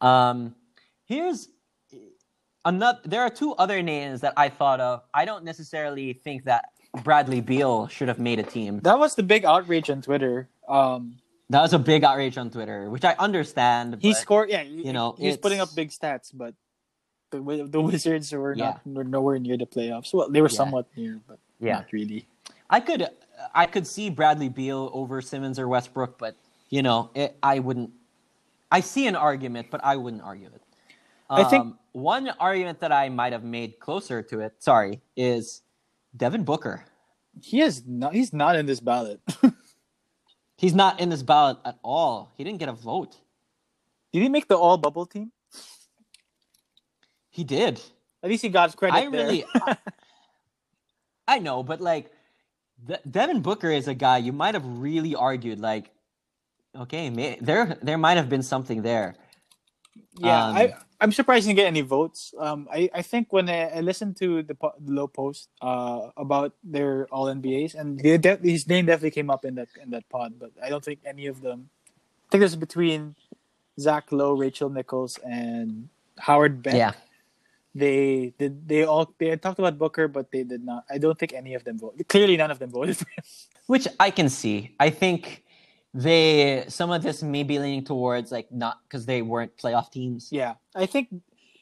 [0.00, 0.54] Um,
[1.06, 1.48] here's
[2.64, 3.00] another.
[3.04, 5.02] There are two other names that I thought of.
[5.12, 6.66] I don't necessarily think that
[7.02, 8.80] Bradley Beal should have made a team.
[8.82, 10.48] That was the big outrage on Twitter.
[10.68, 11.16] Um,
[11.50, 13.96] That was a big outrage on Twitter, which I understand.
[14.00, 14.50] he but- scored.
[14.50, 16.54] Yeah, you know, he's putting up big stats, but
[17.30, 18.78] the the Wizards were Yeah.
[18.84, 20.12] not were nowhere near the playoffs.
[20.14, 20.56] Well, they were Yeah.
[20.56, 21.74] somewhat near, but Yeah.
[21.74, 22.26] not really.
[22.70, 23.08] I could
[23.54, 26.36] I could see Bradley Beal over Simmons or Westbrook, but
[26.70, 27.90] you know, it, I wouldn't.
[28.70, 30.62] I see an argument, but I wouldn't argue it.
[31.30, 35.62] I think- Um, one argument that I might have made closer to it, sorry, is
[36.16, 36.84] Devin Booker.
[37.40, 38.12] He is not.
[38.14, 39.20] He's not in this ballot.
[40.56, 42.32] He's not in this ballot at all.
[42.36, 43.16] He didn't get a vote.
[44.12, 45.30] Did he make the all bubble team?
[47.38, 47.80] He did.
[48.24, 49.10] At least he got credit I there.
[49.12, 49.76] really, I,
[51.28, 52.10] I know, but like
[52.84, 55.92] De- Devin Booker is a guy you might have really argued like,
[56.74, 59.14] okay, may- there there might have been something there.
[60.18, 62.34] Yeah, Um, I I'm surprised he didn't get any votes.
[62.40, 66.10] Um, I, I think when I, I listened to the, po- the Lowe Post uh
[66.16, 69.90] about their all NBAs and they de- his name definitely came up in that in
[69.90, 71.70] that pod, but I don't think any of them.
[72.26, 73.14] I think this is between
[73.78, 76.74] Zach Lowe, Rachel Nichols, and Howard Beck.
[76.74, 76.92] Yeah,
[77.74, 78.68] they did.
[78.68, 80.84] They all they had talked about Booker, but they did not.
[80.90, 82.08] I don't think any of them voted.
[82.08, 83.24] Clearly, none of them voted for him.
[83.66, 84.74] which I can see.
[84.80, 85.44] I think
[85.94, 90.28] they some of this may be leaning towards like not because they weren't playoff teams.
[90.30, 91.08] Yeah, I think.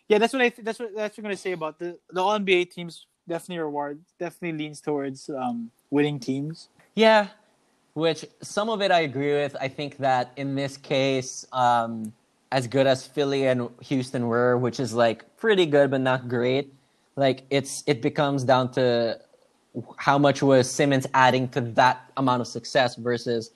[0.09, 0.49] Yeah, that's what I.
[0.51, 3.07] Th- that's what that's what I'm gonna say about the the All NBA teams.
[3.29, 4.01] Definitely reward.
[4.21, 6.69] Definitely leans towards um, winning teams.
[6.95, 7.29] Yeah,
[7.95, 9.57] which some of it I agree with.
[9.61, 12.13] I think that in this case, um,
[12.53, 16.73] as good as Philly and Houston were, which is like pretty good but not great,
[17.17, 19.19] like it's it becomes down to
[19.97, 23.51] how much was Simmons adding to that amount of success versus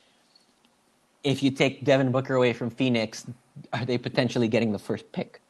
[1.25, 3.27] if you take Devin Booker away from Phoenix,
[3.73, 5.41] are they potentially getting the first pick?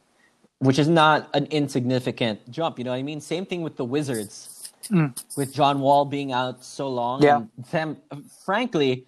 [0.59, 3.19] Which is not an insignificant jump, you know what I mean?
[3.19, 5.37] Same thing with the Wizards mm.
[5.37, 7.21] with John Wall being out so long.
[7.23, 7.37] Yeah.
[7.37, 7.97] And them,
[8.45, 9.05] frankly,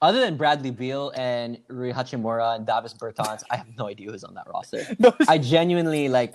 [0.00, 4.24] other than Bradley Beal and Rui Hachimura and Davis Bertans, I have no idea who's
[4.24, 4.84] on that roster.
[4.98, 6.34] Those- I genuinely like.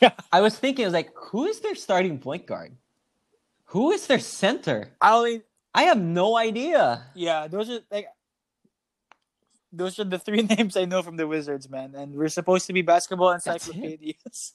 [0.00, 0.12] Yeah.
[0.32, 2.76] I was thinking, I was like, who is their starting point guard?
[3.66, 4.92] Who is their center?
[5.00, 5.42] I only.
[5.74, 7.06] I have no idea.
[7.14, 8.06] Yeah, those are like.
[9.72, 12.72] Those are the three names I know from the Wizards, man, and we're supposed to
[12.72, 14.54] be basketball encyclopedias.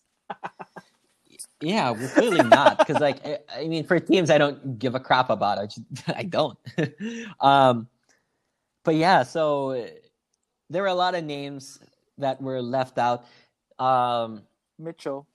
[1.62, 2.78] Yeah, we're clearly not.
[2.78, 5.82] Because, like, I, I mean, for teams I don't give a crap about, I, just,
[6.08, 6.58] I don't.
[7.42, 7.88] um,
[8.90, 9.86] but yeah, so
[10.72, 11.78] there were a lot of names
[12.18, 13.24] that were left out.
[13.78, 14.42] Um,
[14.80, 15.28] Mitchell.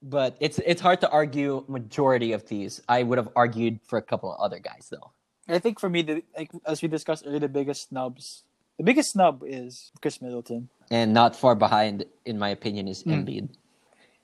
[0.00, 2.80] but it's it's hard to argue majority of these.
[2.88, 5.12] I would have argued for a couple of other guys though.
[5.48, 8.44] I think for me, the like as we discussed earlier, the biggest snubs.
[8.78, 10.70] The biggest snub is Khris Middleton.
[10.90, 13.12] And not far behind, in my opinion, is Mm.
[13.14, 13.48] Embiid.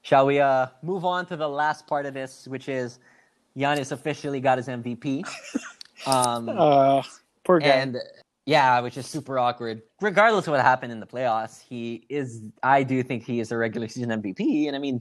[0.00, 2.98] Shall we uh, move on to the last part of this, which is
[3.54, 5.22] Giannis officially got his MVP.
[6.06, 7.02] Um, Uh,
[7.44, 7.66] poor guy.
[7.84, 7.98] and
[8.50, 9.82] yeah, which is super awkward.
[10.00, 12.42] Regardless of what happened in the playoffs, he is.
[12.62, 15.00] I do think he is a regular season MVP, and I mean,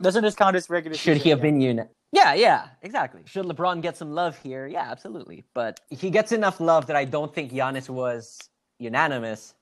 [0.00, 0.96] Doesn't this count as regular?
[0.96, 1.22] should season?
[1.24, 1.42] he have Yeah.
[1.50, 1.88] been unit?
[2.12, 3.22] Yeah, yeah, exactly.
[3.24, 4.66] Should LeBron get some love here?
[4.66, 5.44] Yeah, absolutely.
[5.54, 8.38] But he gets enough love that I don't think Giannis was
[8.78, 9.54] unanimous.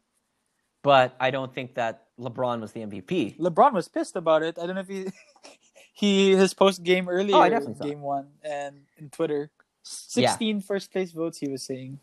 [0.83, 3.37] But I don't think that LeBron was the MVP.
[3.39, 4.59] LeBron was pissed about it.
[4.59, 5.07] I don't know if he
[5.93, 9.51] he his post game earlier, Oh, I saw game one, and in Twitter,
[9.83, 11.39] 16 first place votes.
[11.39, 12.01] He was saying,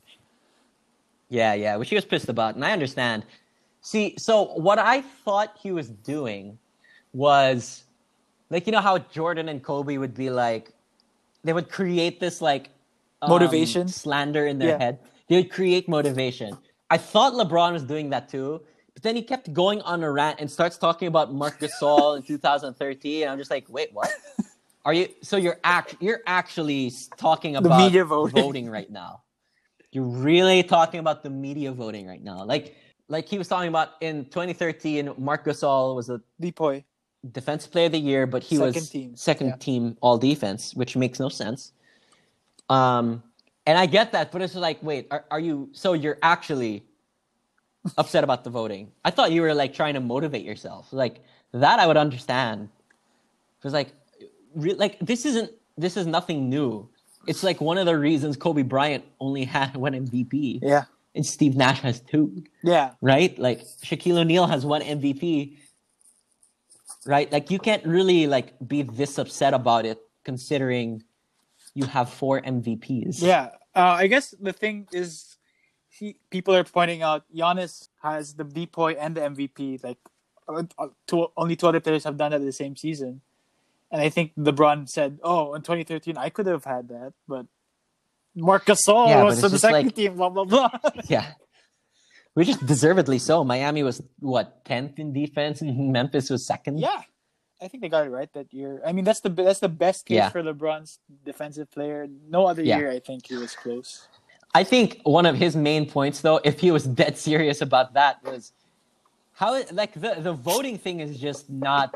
[1.30, 3.26] Yeah, yeah, which he was pissed about, and I understand.
[3.82, 6.58] See, so what I thought he was doing
[7.14, 7.84] was
[8.50, 10.72] like you know how Jordan and Kobe would be like
[11.44, 12.70] they would create this like
[13.22, 13.88] um, Motivation?
[13.88, 14.78] slander in their Yeah.
[14.78, 15.00] head.
[15.28, 16.58] They would create motivation.
[16.90, 18.62] I thought LeBron was doing that too,
[18.94, 22.24] but then he kept going on a rant and starts talking about Marc Gasol in
[22.24, 24.10] 2013, and I'm just like, wait, what?
[24.86, 25.10] Are you?
[25.22, 28.42] So you're act you're actually talking about media voting.
[28.42, 29.24] voting right now.
[29.92, 32.44] You're really talking about the media voting right now.
[32.44, 32.76] Like
[33.10, 36.84] like he was talking about in 2013, Marc Gasol was a "Depoy."
[37.32, 39.56] defensive player of the year, but he Second was team, second yeah.
[39.56, 41.74] team all defense, which makes no sense.
[42.70, 43.24] Um,
[43.66, 45.70] and I get that, but it's like, wait, are, are you?
[45.74, 46.84] So you're actually
[47.98, 48.92] upset about the voting?
[49.04, 51.22] I thought you were like trying to motivate yourself, like
[51.54, 51.80] that.
[51.80, 52.70] I would understand.
[53.60, 53.94] Because like,
[54.56, 56.88] re- like this isn't this is nothing new.
[57.28, 61.56] It's like one of the reasons Kobe Bryant only had one MVP, Yeah, and Steve
[61.56, 63.38] Nash has two yeah, right?
[63.38, 65.58] Like Shaquille O'Neal has one MVP,
[67.06, 67.32] right?
[67.32, 71.04] Like you can't really like be this upset about it considering
[71.74, 73.22] you have four MVPs.
[73.22, 73.50] yeah.
[73.76, 75.38] Uh, I guess the thing is,
[75.90, 79.84] he, people are pointing out Giannis has the Depoy and the MVP.
[79.84, 80.00] Like,
[80.50, 83.22] uh, uh, two, only two other players have done that in the same season.
[83.92, 87.46] And I think LeBron said, "Oh, in 2013, I could have had that, but
[88.36, 90.70] Marc Gasol Yeah, was the second like- team." Blah blah blah.
[91.08, 91.34] yeah.
[92.34, 93.44] Which is deservedly so.
[93.44, 96.80] Miami was what tenth in defense, and Memphis was second.
[96.80, 97.02] Yeah,
[97.62, 98.82] I think they got it right that year.
[98.86, 100.30] I mean, that's the that's the best case Yeah.
[100.30, 102.06] for LeBron's defensive player.
[102.30, 102.78] No other Yeah.
[102.78, 104.08] year, I think he was close.
[104.54, 108.24] I think one of his main points, though, if he was dead serious about that,
[108.24, 108.52] was
[109.34, 111.96] how like the the voting thing is just not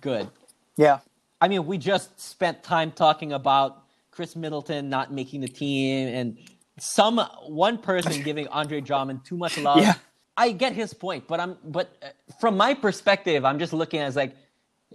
[0.00, 0.28] good.
[0.76, 0.98] Yeah,
[1.40, 6.38] I mean, we just spent time talking about Khris Middleton not making the team and
[6.78, 9.80] some one person giving Andre Drummond too much love.
[9.80, 9.94] Yeah.
[10.36, 12.08] I get his point, but I'm but uh,
[12.40, 14.34] from my perspective, I'm just looking at as like,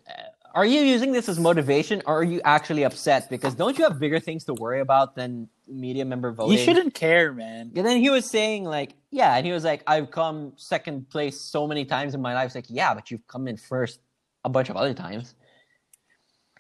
[0.08, 0.12] uh,
[0.56, 3.30] Are you using this as motivation, or are you actually upset?
[3.30, 6.58] Because don't you have bigger things to worry about than media member voting?
[6.58, 7.72] You shouldn't care, man.
[7.76, 11.42] And then he was saying like, yeah, and he was like, I've come second place
[11.42, 12.48] so many times in my life.
[12.48, 14.00] It's like, yeah, but you've come in first
[14.46, 15.36] a bunch of other times.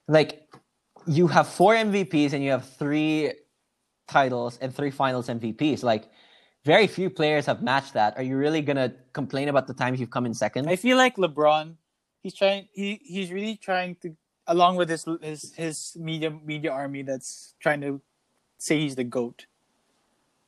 [0.07, 0.47] Like,
[1.07, 3.33] you have four MVPs and you have three
[4.07, 5.83] titles and three finals MVPs.
[5.83, 6.09] Like,
[6.65, 8.17] very few players have matched that.
[8.17, 10.67] Are you really gonna complain about the times you've come in second?
[10.67, 11.75] I feel like LeBron,
[12.21, 12.67] he's trying.
[12.73, 14.15] He he's really trying to,
[14.47, 18.01] along with his his his media media army that's trying to
[18.57, 19.45] say he's the goat.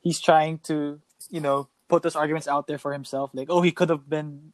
[0.00, 3.70] He's trying to you know put those arguments out there for himself, like oh he
[3.70, 4.52] could have been.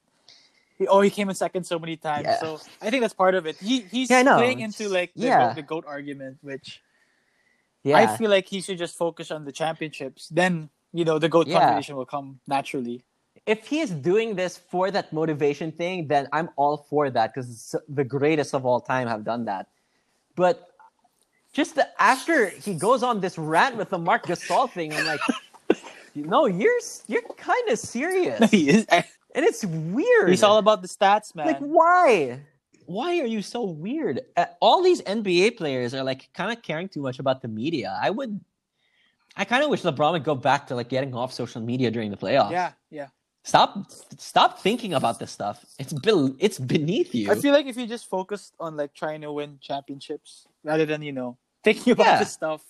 [0.78, 2.24] He, oh, he came in second so many times.
[2.26, 2.36] Yeah.
[2.38, 3.56] So I think that's part of it.
[3.60, 5.38] He he's Yeah, playing into like the, Yeah.
[5.38, 6.82] goat, the goat argument, which
[7.84, 10.28] yeah, I feel like he should just focus on the championships.
[10.28, 11.60] Then you know the goat Yeah.
[11.60, 13.04] conversation will come naturally.
[13.46, 17.74] if he is doing this for that motivation thing, then I'm all for that because
[17.88, 19.66] the greatest of all time have done that.
[20.34, 20.70] But
[21.52, 25.20] just the, after he goes on this rant with the Marc Gasol thing, I'm like,
[26.14, 28.86] no, you're you're kind of serious, he is.
[29.34, 30.28] And it's weird.
[30.30, 31.46] He's all about the stats, man.
[31.46, 32.40] like why?
[32.86, 34.20] Why are you so weird?
[34.36, 37.98] Uh, all these NBA players are like kind of caring too much about the media.
[38.00, 38.40] I would.
[39.36, 42.10] I kind of wish LeBron would go back to like getting off social media during
[42.10, 42.52] the playoffs.
[42.52, 43.08] yeah, yeah.
[43.42, 45.64] Stop stop thinking about this stuff.
[45.78, 47.30] It's be- it's beneath you.
[47.30, 51.02] I feel like if you just focused on like trying to win championships rather than
[51.02, 52.18] you know thinking about Yeah.
[52.20, 52.62] this stuff,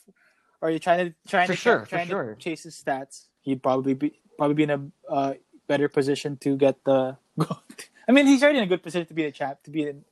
[0.61, 2.35] or you're trying to trying For to sure, for trying sure.
[2.35, 5.35] to chase his stats, he'd probably be probably be in a uh,
[5.67, 7.17] better position to get the.
[7.39, 7.89] Goat.
[8.09, 10.05] I mean, he's already in a good position to be a champ, to be in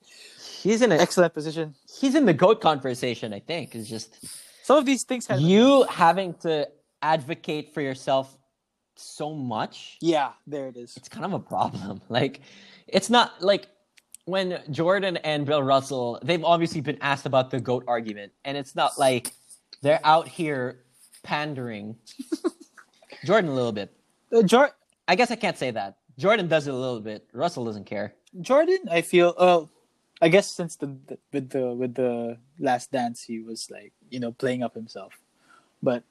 [0.62, 1.74] he's in an excellent position.
[2.00, 3.74] he's in the goat conversation, I think.
[3.74, 4.16] It's just
[4.64, 5.40] Some of these things have.
[5.40, 6.68] you having to
[7.02, 8.36] advocate for yourself
[8.96, 9.98] so much.
[10.00, 10.96] Yeah, there it is.
[10.96, 12.00] It's kind of a problem.
[12.08, 12.40] Like
[12.88, 13.66] it's not like
[14.24, 18.74] when Jordan and Bill Russell, they've obviously been asked about the GOAT argument, and it's
[18.74, 19.32] not like
[19.82, 20.78] they're out here
[21.24, 21.96] pandering.
[23.24, 23.92] Jordan a little bit.
[24.32, 24.74] Uh, Jor-
[25.08, 25.98] I guess I can't say that.
[26.18, 27.26] Jordan does it a little bit.
[27.32, 28.14] Russell doesn't care.
[28.40, 29.34] Jordan, I feel.
[29.36, 29.64] Uh,
[30.20, 34.20] I guess since the, the with the with the Last Dance, he was like you
[34.20, 35.18] know playing up himself.
[35.82, 36.04] But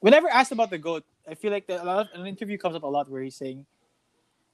[0.00, 2.76] whenever asked about the goat, I feel like the, a lot of an interview comes
[2.76, 3.66] up a lot where he's saying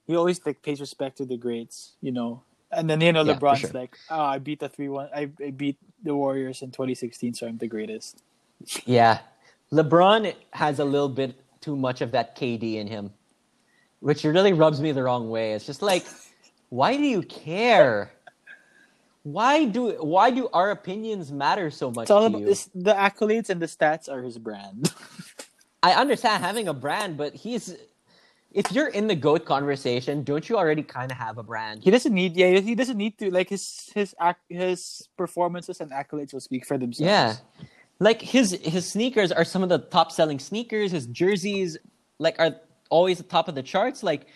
[0.05, 2.43] he always like pays respect to the greats, you know.
[2.71, 3.69] And then you know Yeah, LeBron's sure.
[3.73, 7.47] like, oh, I beat the three one, I, I beat the Warriors in 2016, so
[7.47, 8.21] I'm the greatest.
[8.85, 9.19] Yeah.
[9.71, 13.11] LeBron has a little bit too much of that KD in him,
[14.05, 15.53] which really rubs me the wrong way.
[15.53, 16.05] It's just like,
[16.69, 18.11] why do you care?
[19.23, 22.45] Why do why do our opinions matter so much It's all to about you?
[22.45, 24.93] this, the accolades and the stats are his brand.
[25.81, 27.73] I understand having a brand, but he's
[28.51, 31.83] if you're in the goat conversation, don't you already kind of have a brand?
[31.83, 34.13] he doesn't need, yeah, he doesn't need to like his his
[34.49, 37.09] his performances and accolades will speak for themselves.
[37.09, 37.35] Yeah.
[37.97, 40.91] Like his his sneakers are some of the top selling sneakers.
[40.91, 41.79] His jerseys
[42.19, 42.53] like are
[42.89, 44.03] always the top of the charts.
[44.03, 44.27] Like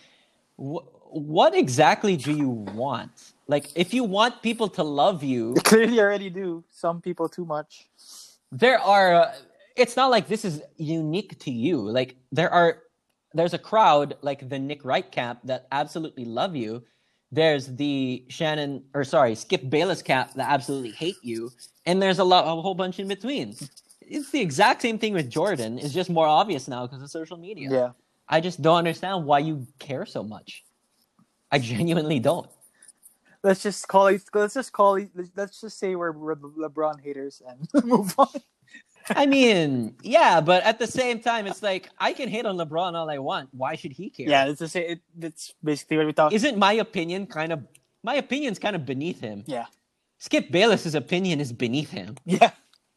[0.58, 3.32] wh- what exactly do you want?
[3.48, 6.64] Like if you want people to love you, clearly already do.
[6.70, 7.88] Some people too much.
[8.52, 9.34] there are uh,
[9.76, 11.78] it's not like this is unique to you.
[11.80, 12.82] Like there are
[13.34, 16.82] there's a crowd like the Nick Wright camp that absolutely love you.
[17.32, 21.50] There's the Shannon or sorry, Skip Bayless camp that absolutely hate you,
[21.86, 23.54] and there's a lot a whole bunch in between.
[24.00, 25.78] It's the exact same thing with Jordan.
[25.78, 27.68] It's just more obvious now because of social media.
[27.70, 27.90] Yeah.
[28.30, 30.64] I just don't understand why you care so much.
[31.50, 32.48] I genuinely don't.
[33.42, 34.22] Let's just call it.
[34.32, 35.10] Let's just call it.
[35.36, 38.28] Let's just say we're, LeBron haters and move on.
[39.08, 42.94] I mean, yeah, but at the same time, it's like I can hate on LeBron
[42.94, 43.48] all I want.
[43.52, 44.28] Why should he care?
[44.28, 45.00] Yeah, let's just say it.
[45.16, 46.32] That's basically what we talk.
[46.32, 47.64] Isn't my opinion kind of
[48.04, 49.42] my opinion's kind of beneath him?
[49.46, 49.66] Yeah.
[50.18, 52.16] Skip Bayless's opinion is beneath him.
[52.26, 52.50] Yeah.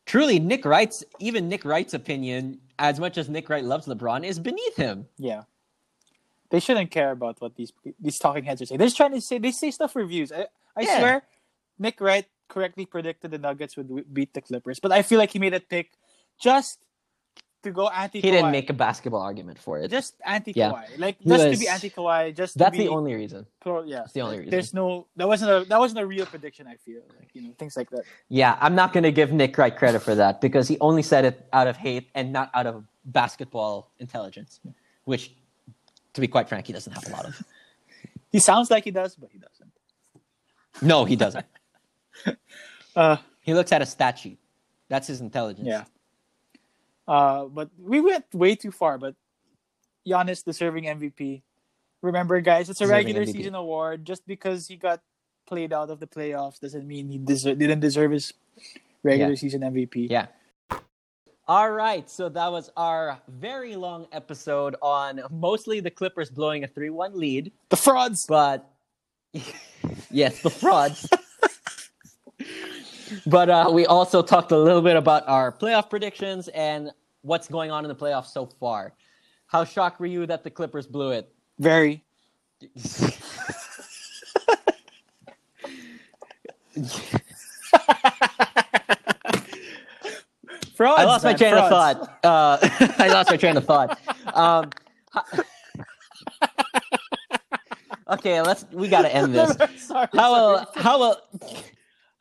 [0.06, 4.40] Truly, Nick Wright's even Nick Wright's opinion, as much as Nick Wright loves LeBron, is
[4.40, 5.06] beneath him.
[5.18, 5.44] Yeah.
[6.50, 8.78] They shouldn't care about what these these talking heads are saying.
[8.78, 10.32] They're just trying to say they say stuff for views.
[10.32, 10.48] I,
[10.78, 11.00] I Yeah.
[11.00, 11.24] swear,
[11.80, 15.32] Nick Wright correctly predicted the Nuggets would w- beat the Clippers, but I feel like
[15.32, 15.92] he made that pick
[16.40, 16.80] just
[17.64, 18.22] to go anti.
[18.22, 19.90] He didn't make a basketball argument for it.
[19.90, 20.72] just anti Yeah.
[20.72, 22.36] Kawhi, like He just to be anti Kawhi.
[22.36, 23.46] Just to That's be the only reason.
[23.62, 23.84] pro.
[23.84, 24.52] Yeah, That's the only reason.
[24.52, 26.68] There's no that wasn't a that wasn't a real prediction.
[26.68, 28.04] I feel like you know things like that.
[28.30, 31.46] Yeah, I'm not to give Nick Wright credit for that because he only said it
[31.54, 34.60] out of hate and not out of basketball intelligence,
[35.06, 35.32] which,
[36.14, 37.42] to be quite frank, he doesn't have a lot of.
[38.32, 39.72] He sounds like he does, but he doesn't.
[40.82, 41.46] No, he doesn't.
[42.96, 44.40] Uh, He looks at a stat sheet.
[44.90, 45.68] That's his intelligence.
[45.68, 45.84] Yeah.
[47.08, 48.98] Uh, but we went way too far.
[48.98, 49.16] But
[50.08, 51.42] Giannis deserving MVP.
[52.02, 53.32] Remember, guys, it's a Deserving regular MVP.
[53.32, 54.06] season award.
[54.06, 55.02] Just because he got
[55.48, 58.34] played out of the playoffs doesn't mean he deser- didn't deserve his
[59.04, 59.36] regular Yeah.
[59.38, 60.08] season MVP.
[60.10, 60.28] Yeah.
[61.46, 66.68] All right, so that was our very long episode on mostly the Clippers blowing a
[66.70, 68.26] 3-1 lead, The frauds.
[68.26, 68.66] but
[70.10, 71.06] yes, the frauds.
[73.26, 76.92] but uh, we also talked a little bit about our playoff predictions and
[77.22, 78.94] what's going on in the playoffs so far.
[79.48, 81.34] How shocked were you that the Clippers blew it?
[81.60, 82.04] Very.
[90.76, 91.00] Frauds.
[91.00, 92.20] I lost my man, train of thought.
[92.24, 92.58] Uh,
[92.98, 94.00] I lost my train of thought.
[94.34, 94.72] Um,
[98.10, 98.66] okay, let's.
[98.72, 99.56] We got to end this.
[99.78, 100.68] sorry, How will sorry.
[100.76, 101.22] how will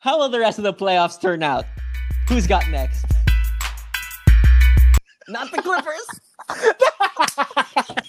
[0.03, 1.63] how will the rest of the playoffs turn out?
[2.27, 3.05] Who's got next?
[5.29, 6.19] Not the Clippers.